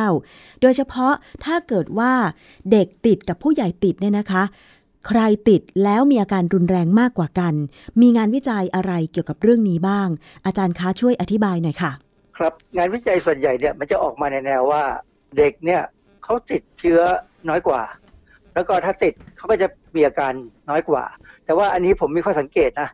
[0.08, 1.14] -19 โดยเฉพาะ
[1.46, 2.14] ถ้าเกิดว่า
[2.72, 4.44] เด็กติดกับผู้ใหญ่ติดเนี่ยนะคะ
[5.08, 7.54] ใครติดแล้วมีอาการรุนแรงมากกว่ากัน
[8.02, 10.08] มีงานวิจัยอะไรเกี่ยวกับเรื่องนี้บ้าง
[10.46, 11.92] อาจารย์คะช่วยอธิบายหน่อยค่ะ
[12.38, 14.84] ครับงานวิจัยส่วนใหญ่เนี่ยมันจะออกมาในแนวว่า
[15.38, 15.82] เด็กเนี่ย
[16.24, 17.00] เขาติดเชื้อ
[17.50, 17.82] น้อยกว่า
[18.54, 20.34] แล้วก็ถ้าติดเขาก็จะมีอาการ
[20.70, 21.04] น้อยกว่า
[21.46, 22.90] แต่ว่าอันนี้ผมมีข้อสังเกตนะ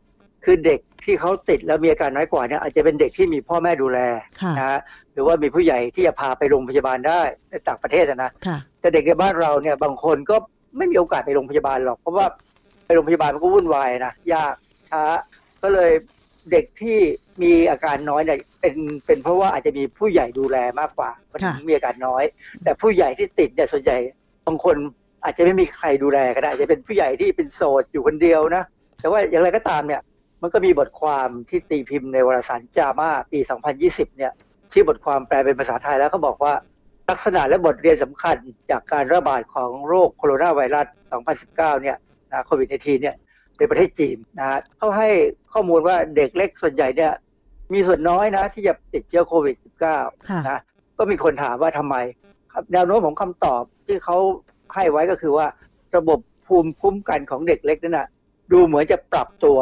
[0.45, 3.99] คือเด็กที่เขาติดแล้วมีอาการน้อยกว่าเนี่ยอาจจะเป็นเด็กที่มีพ่อแม่ดูแล
[4.41, 4.79] ค่ะนะฮะ
[5.13, 10.35] หรือว่ามีผู้ใหญ่ที่จะพาไปโรงพยาบาลได้ในต่างประเทศอะนะค่ะแต่เด็กในบ้านเราเนี่ยบางคนก็
[10.77, 12.25] ไม่มีโอกาสไปโรงพยาบาลหรอก เพราะว่า
[12.85, 14.53] ไปโรงพยาบาลมันก็วุ่นวายนะยาก
[14.89, 15.03] ช้า
[15.63, 15.91] ก็เลย
[16.51, 16.97] เด็กที่
[17.41, 22.23] มีอาการน้อยเนี่ยเป็นเป็นเพราะว่าอาจจะมีผู้ใหญ่ดูแลมากกว่ามันถึงมีอาการน้อย
[22.63, 23.97] แต่ผู้ใหญ่ที่ติดเนี่ยส่วนใหญ่
[24.47, 24.75] บางคน
[25.23, 28.63] อาจจะไม่มีใครดูแลก็ได้อาจจะเป็นผู้ใหญ่ที่เป็นโสดอยู่คนเดียวนะ
[28.99, 30.01] แต่ว่าอย่างไรก็ตามเนี่ย
[30.41, 33.39] มันก็มีบทความที่ตีพิมพ์ในวารสารจามาปี
[33.79, 34.31] 2020 เนี่ย
[34.71, 36.53] ชื่อบทความแปลเป็นภาษาไทยแล้วก็บอกว่า
[37.09, 38.35] ลักษณะและบทเรียนสำคัญ
[38.71, 40.87] จากการระบาดของโรคโคโรนาไวรัส
[41.35, 41.97] 2019 เนี่ย
[42.31, 43.15] นะโควิด -19 เนี่ย
[43.57, 45.09] ในประเทศจีนนะฮะเขาให้
[45.53, 47.13] ข้อมูลว่าเด็กเล็กส่วนใหญ่เนี่ย
[47.73, 49.55] มีส่วนน้อยนะ ที่จะติดเชื้อโควิด
[49.91, 50.59] -19 ค่ะนะ
[50.97, 51.95] ก็มีคนถามว่าทำไม
[52.53, 54.17] ครับแนวโน้มของคำตอบที่เขา
[54.75, 55.47] ให้ไว้ก็คือว่า
[55.95, 58.07] ระบบภูมิคุ้มกันของเด็กเล็กนั่นนะ
[58.51, 59.57] ดูเหมือนจะปรับตัว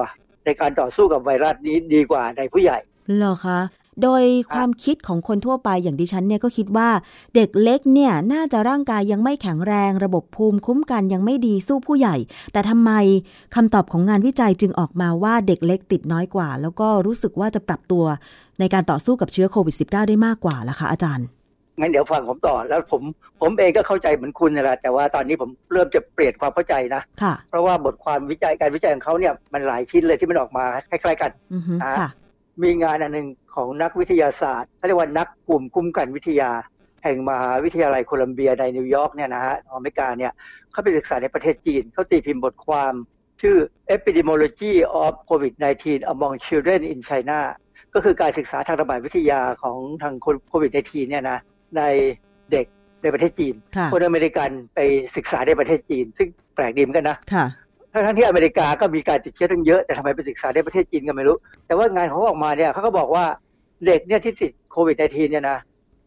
[0.45, 2.80] ในการต่อสู้กับไวรัสนี้ดีกว่าในผู้ใหญ่
[3.18, 3.60] เหรอคะ
[4.04, 4.24] โดย
[4.54, 6.89] ความคิดของคนทั่วไปอย่างดิฉันเนี่ยก็คิดว่า
[7.36, 12.16] เด็กเล็กเนี่ยน่าจะร่างกายยังไม่แข็งแรง ระบบภูมิคุ้มกันยังไม่ดีสู้ผู้ใหญ่
[12.54, 12.91] แต่ทำไม
[13.56, 18.04] คำตอบของงานวิจัยจึงออกมาว่าเด็กเล็กติดน้อยกว่า แล้วก็รู้สึกว่าจะปรับตัว
[18.60, 21.28] ในการต่อสู้กับเชื้อโควิด -19 ได้มากกว่าล่ะคะอาจารย์
[21.80, 23.02] งั้นเดี๋ยวฟังผมต่อแล้วผม
[23.41, 32.10] ผมเองก็เข้าใจเหมือนคุณนี่แหละแต่ว่าตอนนี้ผมเริ่มจะเปลี่ยนความเข้าใจนะค่ะเพราะว่าบทความวิจัยการวิจัยของเขาเนี่ยมันหลายชิ้นเลยที่มันออกมาคล้ายๆกันอือฮึอ่าค่ะ
[32.64, 36.51] มีงานอันหนึ่งของนักวิทยาศาสตร์เขาเรียกว่านักกลุ่มคุ้มกันวิทยา
[37.03, 40.32] แห่งมหาวิทยาลัยโคลัมเบียในนิวยอร์กเนี่ยนะฮะของอเมริกาเนี่ย
[40.72, 42.93] เขาไปศึกษาในประเทศจีนเขาตีพิมพ์บทความ
[43.41, 43.58] ชื่อ
[43.95, 45.84] Epidemiology of COVID-19
[46.14, 47.39] among Children in China
[47.93, 50.14] ก็คือการศึกษาทางระบาดวิทยาของทาง
[50.49, 51.39] โควิด -19 เนี่ยนะ
[51.78, 51.82] ใน
[52.51, 52.66] เด็ก
[53.03, 54.80] ในประเทศจีนค่ะคนอเมริกันไป
[55.16, 57.45] ศึกษาในประเทศจีน ซึ่งแปลกดีเหมือนกันนะค่ะ
[57.94, 63.26] ทั้งๆที่อเมริกาก็มีการติดเชื้อตั้งเยอะแต่ทำไมไปศึกษาในประเทศจีนก็ไม่รู้ แต่ว่างานของเขาออกมาเนี่ยเขาก็บอกว่า
[63.86, 65.58] เด็กเนี่ยที่ติดโควิด -19 เนี่ยนะ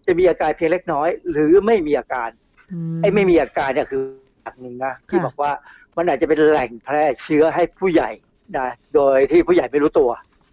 [0.07, 2.31] จะมีอาการเพียงเล็กน้อย หรือไม่มีอาการ
[2.73, 4.03] อืมไอ้ไม่มีอาการเนี่ยคือ
[4.43, 5.53] อย่างหนึ่งนะที่ค่ะบอกว่า
[5.97, 8.11] มันอาจจะเป็นแหล่งแพร่เชื้อให้ผู้ใหญ่
[8.59, 10.11] นะโดยที่ผู้ใหญ่ไม่รู้ตัว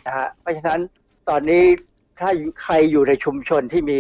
[0.07, 0.79] นะฮะเพราะฉะนั้น
[1.29, 1.63] ตอนนี้
[2.19, 2.29] ถ้า
[2.63, 3.99] ใครอยู่ในชุมชนที่มี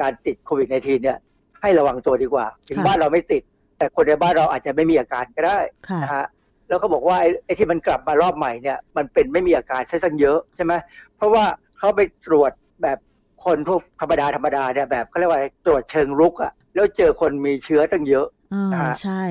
[0.00, 1.18] การติดโควิด -19 เนี่ย
[1.60, 3.42] ให้ระวังตัวดีกว่า ถึงค่ะบ้านเราไม่ติด
[3.78, 5.58] แต่คนในบ้านเราอาจจะไม่มีอาการก็ได้
[5.88, 6.26] ค่ะนะฮะ
[6.68, 10.72] แล้วก็บอกว่าไอ้ไอ้ที่มันกลับมารอบใหม่เนี่ยมันเป็นไม่มีอาการใช้ตั้งเยอะใช่ไหม
[11.16, 11.44] เพราะว่า
[11.78, 12.52] เขาไปตรวจ
[12.82, 12.98] แบบ
[13.44, 19.22] คนพวกธรรมดาธรรมดาเนี่ยแบบเขาเรียกว่าตรวจเชิงรุกอะแล้วเจอคนมีเชื้อตั้งเยอะอ่านะฮะใช่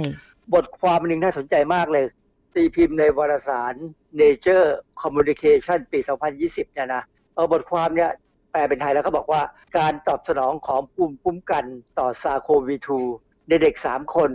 [0.53, 2.05] บทความหนึ่งน่าสนใจมากเลย
[2.53, 3.73] ตีพิมพ์ในวารสาร
[4.21, 4.67] Nature
[5.01, 5.99] Communication ปี
[6.37, 8.11] 2020 เนี่ยนะเอาบทความเนี่ย
[8.51, 9.41] แปลเป็นไทยแล้วก็บอกว่า
[9.77, 11.65] การตอบสนองของภูมิคุ้มกัน
[11.99, 14.31] ต่อซาโควี2ใน เด็กสามคน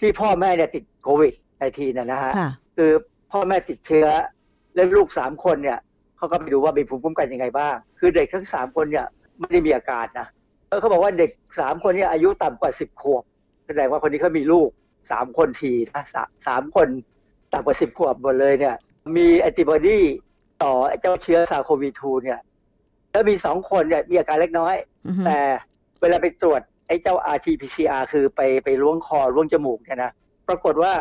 [0.00, 2.90] ที่พ่อแม่เนี่ยติดโควิดในทีนะนะฮะค่ะคือ
[3.32, 4.06] พ่อแม่ติดเชื้อ
[4.74, 5.78] และลูกสามคนเนี่ย
[6.16, 9.06] เขาก็ไปดูว่ามีภูมิคุ้มกันยังไงบ้าง คือเด็กทั้งสามคนเนี่ย
[9.38, 10.26] ไม่ได้มีอาการนะ
[10.68, 11.30] แล้วเขาบอกว่าเด็ก
[11.60, 13.22] สามคนเนี่ยอายุต่ำกว่าสิบขวบ
[13.66, 14.68] แสดงว่าคนนี้เขามีลูก
[15.10, 16.88] สามคนทีนะสาสามคน
[17.52, 18.74] ต่ำกว่าสิบขวบหมดเลยเนี่ย
[19.16, 19.98] มีแอนติบอดี
[20.62, 22.40] ต่อเจ้าเชื้อซาโควี2เนี่ย
[23.10, 24.74] แล้วมีสองคนเนี่ยมีอาการเล็กน้อย
[25.06, 25.38] อือฮึแต่
[26.00, 30.12] เวลาไปตรวจ ไอ้เจ้า RT-PCR คือไปไปล้วงคอล้วงจมูกเนี่ยนะ
[30.48, 30.92] ปรากฏว่า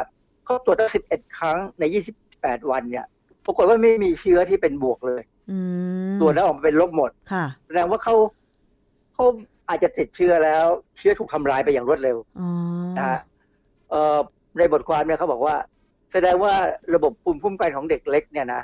[0.45, 1.83] เขาตรวจตั้ง11ครั้งใน
[2.29, 3.05] 28 วันเนี่ย
[3.45, 5.21] ปรากฏว่าไม่มีเชื้อที่เป็นบวกเลย
[5.51, 5.57] อื
[6.09, 8.15] มตรวจแล้วออกมาเป็นลบหมดค่ะแสดงว่าเขา
[9.13, 9.25] เขา
[9.69, 10.65] อาจจะติดเชื้อแล้ว
[10.97, 12.49] เชื้อถูกทำลายไปอย่างรวดเร็วอ๋อ
[12.97, 13.19] นะฮะ
[13.89, 14.19] เอ่อ
[14.57, 15.55] ในบทความเนี่ยเขาบอกว่า
[16.13, 16.53] แสดงว่า
[16.95, 18.61] ระบบภูมิคุ้มกันของเด็กเล็กเนี่ยนะ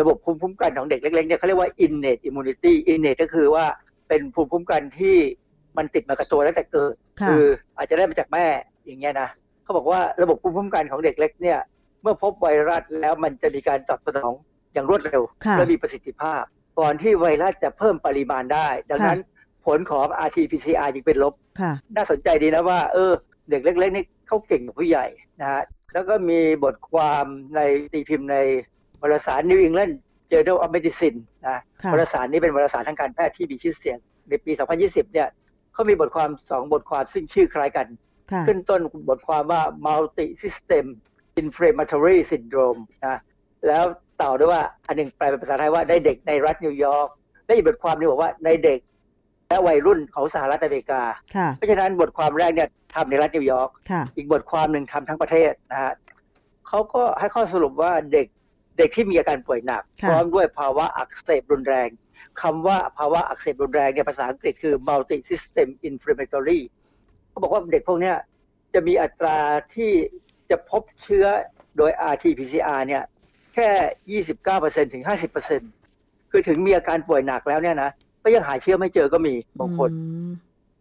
[0.00, 3.64] ระบบภูมิคุ้มกันของเด็กเล็กๆเนี่ยเขาเรียกว่า innate immunity innate ก็คือว่า
[4.08, 5.16] เป็นภูมิคุ้มกันที่
[5.76, 7.44] มันติดมากับตัวตั้งแต่เกิดค่ะคือ
[7.76, 8.46] อาจจะได้มาจากแม่
[8.86, 9.28] อย่างเงี้ยนะ
[9.62, 11.58] เขาบอกว่าระบบภูมิคุ้มกันของเด็กเล็กเนี่ย
[12.02, 14.32] เมื่อพบไวรัสแล้วมันจะมีการตอบสนอง
[14.72, 16.42] อย่างรวดเร็วค่ะและมีประสิทธิภาพ
[16.78, 19.20] ก่อนที่ไวรัสจะเพิ่มปริมาณได้ ดังนั้น
[19.66, 23.12] ผลของ RT-PCR จึงเป็นลบค่ะน่าสนใจดีนะว่า เออ
[23.50, 25.06] เด็กเล็กๆนี่เขาเก่งกว่าผู้ใหญ่
[25.40, 25.62] นะฮะ
[25.92, 27.60] แล้วก็มีบทความใน
[27.92, 28.36] ตีพิมพ์ใน
[29.02, 29.94] วารสาร New England
[30.30, 33.98] Journal of Medicine นะค่ะวารสารนี้เป็นวารสารทางการแพทย์ที่มีชื่อเสียง
[34.28, 34.52] ในปี
[34.82, 35.28] 2020 เนี่ย
[35.74, 37.86] เขามีบทความสองบทความซึ่งชื่อคล้ายกัน
[38.32, 40.84] ค่ะขึ้นต้นบทความว่า multi system
[41.42, 43.20] inflammatory syndrome นะ
[43.66, 43.84] แล้ว
[44.22, 47.08] ต่อด้วยว่าอันหนึ่งแปลเป็นภาษาไทยว่าในเด็กในรัฐนิวยอร์ก
[47.46, 48.80] และอีกบทความหนึงบอกว่าในเด็ก
[49.48, 51.02] และวัยรุ่นของสหรัฐอเมริกา
[51.36, 55.92] ค่ะเพราะฉะนั้นบทความแรกเนี่ยทำในรัฐนิวยอร์กค่ะอีกบทความหนึ่งทำทั้งประเทศนะฮะ
[56.68, 58.26] เขาก็ให้ข้อสรุปว่าเด็ก
[58.78, 61.88] เด็กที่มีอาการป่วยหนักค่ะพร้อมด้วยภาวะอักเสบรุนแรง
[62.42, 66.60] คำว่าภาวะอักเสบรุนแรงเนี่ยภาษาอังกฤษคือ multi system inflammatory
[67.30, 68.16] เขาบอกว่าเด็กพวกเนี้ย
[68.74, 69.38] จะมีอัตรา
[69.74, 69.92] ที่
[70.50, 71.26] จะพบเชื้อ
[71.76, 73.02] โดย RT-PCR เนี่ย
[73.54, 74.22] แค่
[74.52, 75.04] 29%ถึง
[75.62, 77.90] 50%คือถึงมีอาการป่วยหนักแล้วเนี่ยนะ
[78.22, 80.30] ก็ยังหาเชื้อไม่เจอก็มีบางคนอืม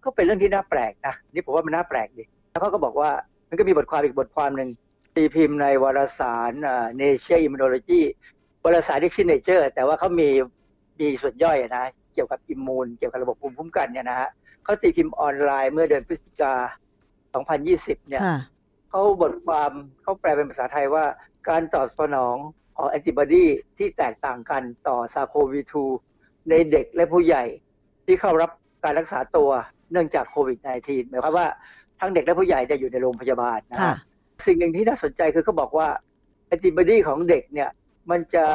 [0.03, 3.11] ก็เป็นเรื่องที่น่าแปลกนะ นี่ผมว่ามันน่าแปลกดีแล้วเขาก็บอกว่า
[3.49, 4.69] มันก็มีบทความอีกบทความหนึ่ง
[5.15, 8.01] ตีพิมพ์ในวารสารอ่า Nature Immunology
[8.63, 10.29] วารสารที่ชื่อ Nature แต่ว่าเขามี
[10.99, 14.29] มีส่วนย่อยนะเกี่ยวกับอิมมูนเกี่ยวกับระบบภูมิคุ้มกันเนี่ยนะฮะ
[14.63, 16.53] เขาตีพิมพ์ออนไลน์เมื่อเดือนพฤศจิกา
[17.31, 18.39] 2020 เนี่ยค่ะ
[18.89, 19.71] เขาบทความ
[20.01, 21.05] เขาแปลเป็นภาษาไทยว่า
[21.49, 22.37] การตอบสนอง
[22.77, 23.45] ของแอนติบอดี
[23.77, 25.61] ที่แตกต่างกันต่อซาโควี
[26.05, 27.43] 2ในเด็กและผู้ใหญ่
[28.05, 28.51] ที่เข้ารับ
[28.83, 29.49] การรักษาตัว
[29.91, 31.47] เนื่องจากโควิด -19 หมายความว่า
[31.99, 33.97] ทั้งเด็กและผู้ใหญ่จะอยู่ในโรงพยาบาลนะค่ะฮะ
[34.45, 35.87] สิ่งหนึ่งที่น่าสนใจคือเขาบอกว่า
[36.47, 37.69] แอนติบอดีของเด็กเนี่ย
[38.11, 38.45] มันจะ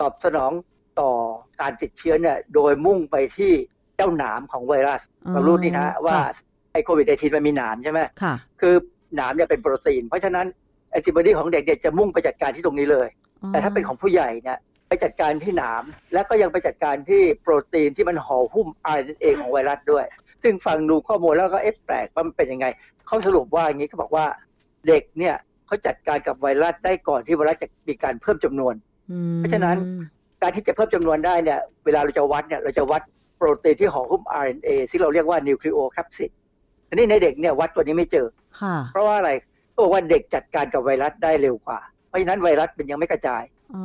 [0.00, 0.52] ตอบสนอง
[1.00, 1.10] ต่อ
[1.60, 3.52] การติดเชื้อเนี่ยโดยมุ่งไปที่
[3.96, 6.32] เจ้าหนามของไวรัสอ๋อเรารู้นี่นะว่าค่ะ
[6.72, 8.74] ไอโควิด -19 มันมีหนามใช่ไหมค่ะคือ
[9.16, 10.46] หนามเนี่ยเป็นโปรตีน เพราะฉะนั้น
[10.90, 13.08] แอนติบอดีของเด็กเนี่ยจะมุ่งไปจัดการที่ตรงนี้เลย
[13.48, 15.82] แต่ถ้าเป็นของผู้ใหญ่เนี่ยไปจัดการที่หนาม
[16.12, 20.04] และก็ยังไปจัดการที่โปรตีนที่มันห่อหุ้ม RNA ของไวรัสด้วย
[20.42, 22.66] ซึ่งฟังดูข้อมูลแล้วก็เอ๊ะแปลกว่ามันเป็นยังไง
[23.06, 24.26] เขาสรุปว่าอย่างนี้เขาบอกว่า
[24.88, 25.34] เด็กเนี่ย
[25.66, 28.74] เขาจัดการกับไวรัสได้ก่อนที่ไวรัสจะมีการเพิ่มจำนวน
[29.12, 29.76] อืมเพราะฉะนั้น
[30.42, 33.02] การที่จะเพิ่มจำนวนได้เนี่ยเวลาเราจะวัดเนี่ยเราจะวัด
[33.36, 36.30] โปรตีนที่ห่อหุ้ม RNA ซึ่งเราเรียกว่านิวคลีโอแคปซิด
[36.88, 38.26] อันนี้ในเด็กเนี่ยวัดตัวนี้ไม่เจอ
[38.60, 39.30] ค่ะเพราะว่าอะไร
[39.70, 43.42] เขาบอกว่าเด็กจัดการกับไวรัสได้เร็วกว่า เพราะฉะนั้นไวรัสมันยังไม่กระจาย
[43.74, 43.84] อ๋อ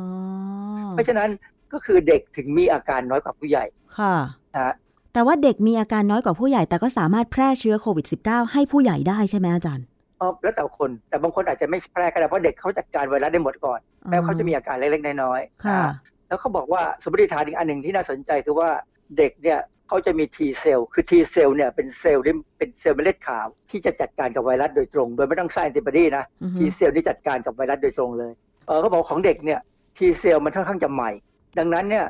[0.90, 1.28] เพราะฉะนั้น
[1.72, 3.64] ก็คือเด็กถึงมีอาการน้อยกว่าผู้ใหญ่
[3.98, 4.14] ค่ะ
[4.54, 4.74] นะฮะ
[5.12, 9.86] แต่ว่าเด็กมีอาการน้อยกว่าผู้ใหญ่ แต่ก็สามารถแพร่เชื้อโควิด -19 ให้ผู้ใหญ่ได้ใช่ไหมอาจารย์
[10.20, 15.92] อ๋อแล้วแต่คนแต่บางคนอาจจะไม่แพร่ก็ได้เพราะเด็กเขาจัดการไวรัสได้หมดก่อนอ๋อแล้วเขาจะมีอาการเล็กๆน้อยๆค่ะนะฮะ
[16.28, 18.70] แล้วเขาบอกว่าสมมติฐานอีกอันหนึ่งที่น่าสนใจคือว่า
[19.18, 28.32] เด็กเนี่ยเขาจะมี T เซลล์คือ T เซลล์เนี่ยเป็นเซลล์ที่เป็นเซลล์เม็ดเลือดขาว ที่จะจัดการกับไวรัสโดยตรง โดยไม่ต้องสร้างแอนติบอดีนะอือฮึ T เซลล์นี่จัดการกับไวรัสโดยตรงเลย
[28.66, 29.60] เออเขาบอกของเด็กเนี่ย
[29.96, 31.10] T เซลล์มันค่อนข้างจะใหม่
[31.58, 32.06] ดังนั้นเนี่ย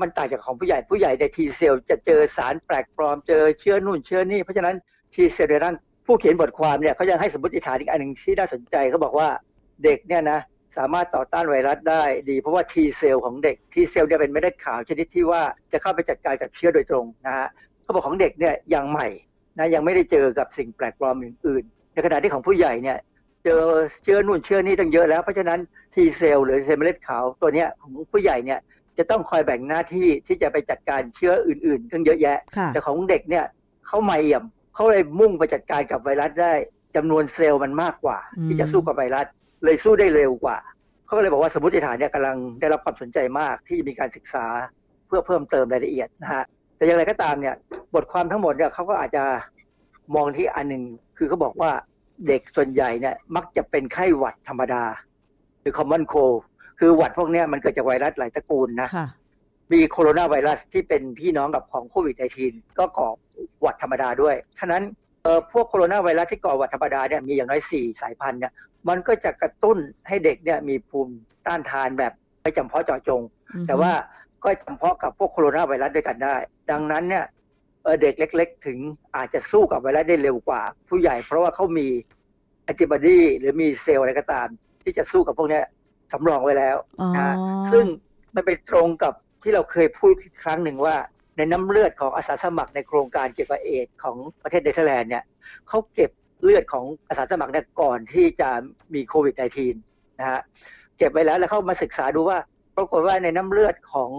[0.00, 4.76] มันต่างจากของผู้ใหญ่ผู้ใหญ่ใน T เซลล์จะเจอสารแปลกปลอมเจอเชื้อนู่นเชื้อนี่เพราะฉะนั้น
[5.14, 5.74] T เซลล์ในร่าง
[6.06, 9.28] ผู้เขียนบทความเนี่ยเขายังให้สมมติฐานอีกอันหนึ่งที่น่าสนใจเขาบอกว่า
[9.84, 10.38] เด็กเนี่ยนะ
[10.76, 17.48] สามารถต่อต้านไวรัสได้ดีเพราะว่า T เซลล์ของเด็ก T เซลล์เนี่ยเป็นเม็ดเลือดขาวชนิดที่ว่าจะเข้าไปจัดการกับเชื้อโดยตรงนะฮะ
[17.82, 19.08] เขาบอกของเด็กเนี่ยยังใหม่
[19.58, 22.98] นะยังไม่ได้เจอกับสิ่งแปลกปลอมอื่นๆในขณะที่ของผู้ใหญ่เนี่ย
[23.44, 23.62] เจอ
[24.02, 25.60] เชื้อนู่นเชื้อนี่ตั้งเยอะแล้วเพราะฉะนั้น
[25.94, 28.60] ทีเซลหรือเซลล์เม็ดเลือดขาวตัวเนี้ยของผู้ใหญ่เนี่ย
[28.98, 33.44] จะต้องคอยแบ่งหน้าที่ที่จะไปจัดการเชื้ออื่นๆตั้งเยอะแยะค่ะแต่ของเด็กเนี่ย
[33.86, 34.44] เขาไม่เอี่ยม
[34.74, 36.52] เขาเลยมุ่งไปจัดการกับไวรัสได้
[36.96, 39.26] จำนวนเซลล์มันมากกว่าอืมที่จะสู้กับไวรัส
[39.64, 40.58] เลยสู้ได้เร็วกว่า
[41.04, 44.46] เขาก็เลยบอกว่าสมมติฐานเนี่ยกำลังได้รับความสนใจมากที่จะมีการศึกษา
[45.06, 46.44] เพื่อเพิ่มเติมรายละเอียดนะฮะ
[46.76, 47.54] แต่อย่างไรก็ตามเนี่ย
[47.94, 49.24] บทความทั้งหมดเนี่ยเขาก็อาจจะ
[50.14, 50.82] มองที่อันหนึ่ง
[51.18, 51.70] คือเขาบอกว่า
[52.28, 54.84] เด็กส่วนใหญ่เนี่ยมักจะเป็นไข้หวัดธรรมดา
[55.60, 56.38] หรือ common cold
[56.78, 59.06] คือหวัดพวกเนี้ยมันเกิดจากไวรัสหลายตระกูลนะค่ะ
[59.72, 63.08] มีโคโรนาไวรัสที่เป็นพี่น้องกับของโควิด -19 ก็ก่อ
[63.62, 64.82] หวัดธรรมดาด้วยฉะนั้น
[65.22, 68.52] เอ่อพวกโคโรนาไวรัสที่ก่อหวัดธรรมดาเนี่ยมีอย่างน้อย 4 สายพันธุ์เนี่ย
[68.88, 69.78] มันก็จะกระตุ้น
[70.08, 71.14] ให้เด็กเนี่ยมีภูมิ
[71.46, 72.12] ต้านทานแบบ
[72.42, 73.22] ไม่จำเพาะเจาะจง
[73.66, 73.92] แต่ว่า
[74.44, 76.36] ก็จำเพาะกับพวกโคโรนาไวรัสด้วยกันได้
[76.70, 77.24] ดังนั้นเนี่ย
[77.82, 78.78] เอ่อเด็กเล็ก ๆ ถึง
[79.16, 81.88] อาจจะสู้กับไวรัสได้เร็วกว่า ผู้ใหญ่เพราะว่าเขามี
[82.64, 84.48] แอนติบอดีหรือมีเซลล์อะไรก็ตาม
[84.82, 85.64] ที่จะสู้กับพวกเนี้ย
[86.12, 87.34] สำรองไว้แล้วอ๋อนะ
[87.72, 87.84] ซึ่ง
[88.34, 89.12] มันไปตรงกับ
[89.42, 90.12] ที่เราเคยพูด
[90.42, 90.96] ครั้งหนึ่งว่า
[91.36, 95.24] ในน้ำเลือดของอาสาสมัครในโครงการเกี่ยวกับเอดส์ของประเทศเนเธอร์แลนด์เนี่ย
[95.68, 96.10] เขาเก็บ
[96.42, 98.50] เลือดของอาสาสมัครเนี่ยก่อนที่จะ
[98.94, 99.34] มีโควิด
[99.76, 100.40] -19 นะฮะ
[100.98, 102.38] เก็บไว้แล้วแล้วเขามาศึกษาดูว่า
[102.76, 104.10] ปรากฏว่าในน้ำเลือดของ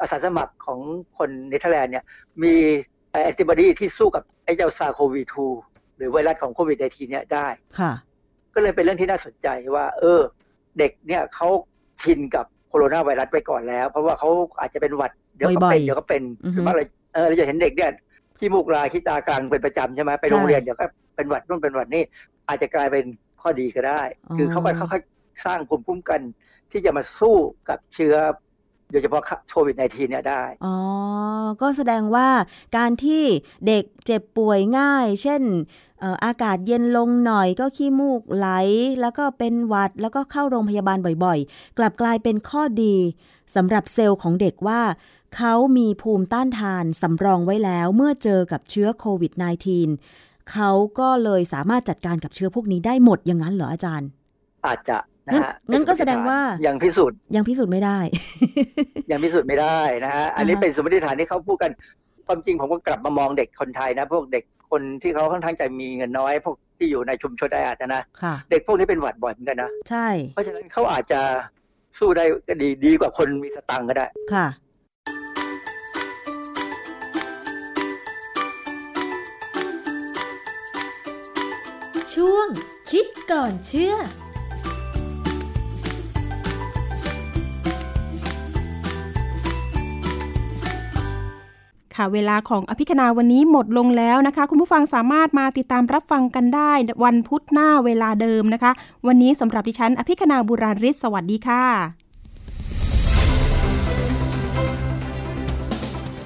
[0.00, 0.80] อาสาสมัครของ
[1.18, 2.04] คนเนเธอร์แลนด์เนี่ย
[2.42, 2.54] มี
[3.10, 7.46] แอนติบอดีที่สู้กับไอ้เจ้า SARS-CoV-2 หรือไวรัสของโควิด -19 เนี่ยได้
[7.78, 7.92] ค่ะ
[8.54, 10.20] ก็เลยเป็นเรื่องที่น่าสนใจว่า เออ
[10.78, 11.48] เด็กเนี่ยเขา
[12.02, 16.84] ชินกับโคโรนาไวรัสไปก่อนแล้ว เพราะว่าเขาอาจจะเป็นหวัดเดี๋ยวก็บ่เป็อยนๆเดี๋ยวก็เป็นอือฮึคือว่าเรา
[17.14, 17.90] เออเราจะเห็นเด็กเนี่ย
[18.38, 20.86] ขี้มูกลายขี้ตากลางเป็นประจำใช่ไหมไปใช่โรงเรียนเดี๋ยวก็
[21.22, 22.04] เป็นหวัดนู่นเป็นหวัดนี่
[22.48, 23.04] อาจจะกลายเป็น
[23.40, 26.20] ข้อดีก็ได้อ๋อคือเขาไปค่อยๆสร้างภูมิคุ้มกัน
[26.70, 27.36] ที่จะมาสู้
[27.68, 28.14] กับเชื้อ
[28.90, 30.76] โดยเฉพาะโควิด -19 เนี่ยได้ อ๋อ
[31.62, 32.28] ก็แสดงว่า
[32.76, 33.22] การที่
[33.66, 35.42] เด็กเจ็บป่วยง่าย เช่น
[36.00, 38.48] เอ่ออากาศเย็นลงหน่อยก็ขี้มูกไหล
[39.00, 42.96] แล้วก็เป็นหวัดแล้วก็เข้าโรงพยาบาลบ่อยๆ กลับกลายเป็นข้อดี
[43.56, 44.80] สำหรับเซลล์ของเด็กว่า
[45.36, 54.08] เขามีภูมิต้านทานสำรองไว้แล้วเมื่อเจอกับเชื้อโควิด -19 เขาก็เลยสามารถจัดการกับเชื้อพวกนี้ได้หมดอย่างนั้นเหรออาจารย์
[54.66, 57.98] อาจจะนะงั้นฮะงั้นก็แสดงว่ายังพิสูจน์ยังพิสูจน์ไม่ได้
[59.10, 61.70] ยังพิสูจน์ไม่ได้นะฮะอันนี้อ่าฮะเป็นสมมติฐานที่เขาพูดกัน
[62.26, 71.20] ความจริงผมก็กลับมามองเด็กคนไทยนะ พวกเด็กคนที่เขาค่อนข้างจะมีเงินน้อย พวกที่อยู่ในชุมชนแออัดนะนะค่ะเด็กพวกนี้เป็นหวัดบ่อยเหมือนกันนะใช่ เพราะฉะนั้นเขาอาจจะ
[71.98, 74.46] สู้ได้ก็ดีดีกว่าคนมีสตังค์ก็ได้ค่ะ
[82.14, 82.46] ช่วง
[82.90, 83.94] คิดก่อนเชื่อ
[91.94, 96.72] ค่ะเวลาของอภิคณาวันนี้หมดลงแล้วนะคะ คุณผู้ฟังสามารถมาติดตามรับฟังกันได้
[97.04, 98.72] วันพุธหน้าเวลาเดิมนะคะ
[99.06, 101.64] วันนี้สำหรับดิฉัน อภิคณาบุราริศสวัสดีค่ะ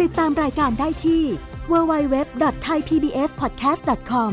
[0.01, 1.23] ติดตามรายการได้ที่
[1.71, 4.33] www.thaipbspodcast.com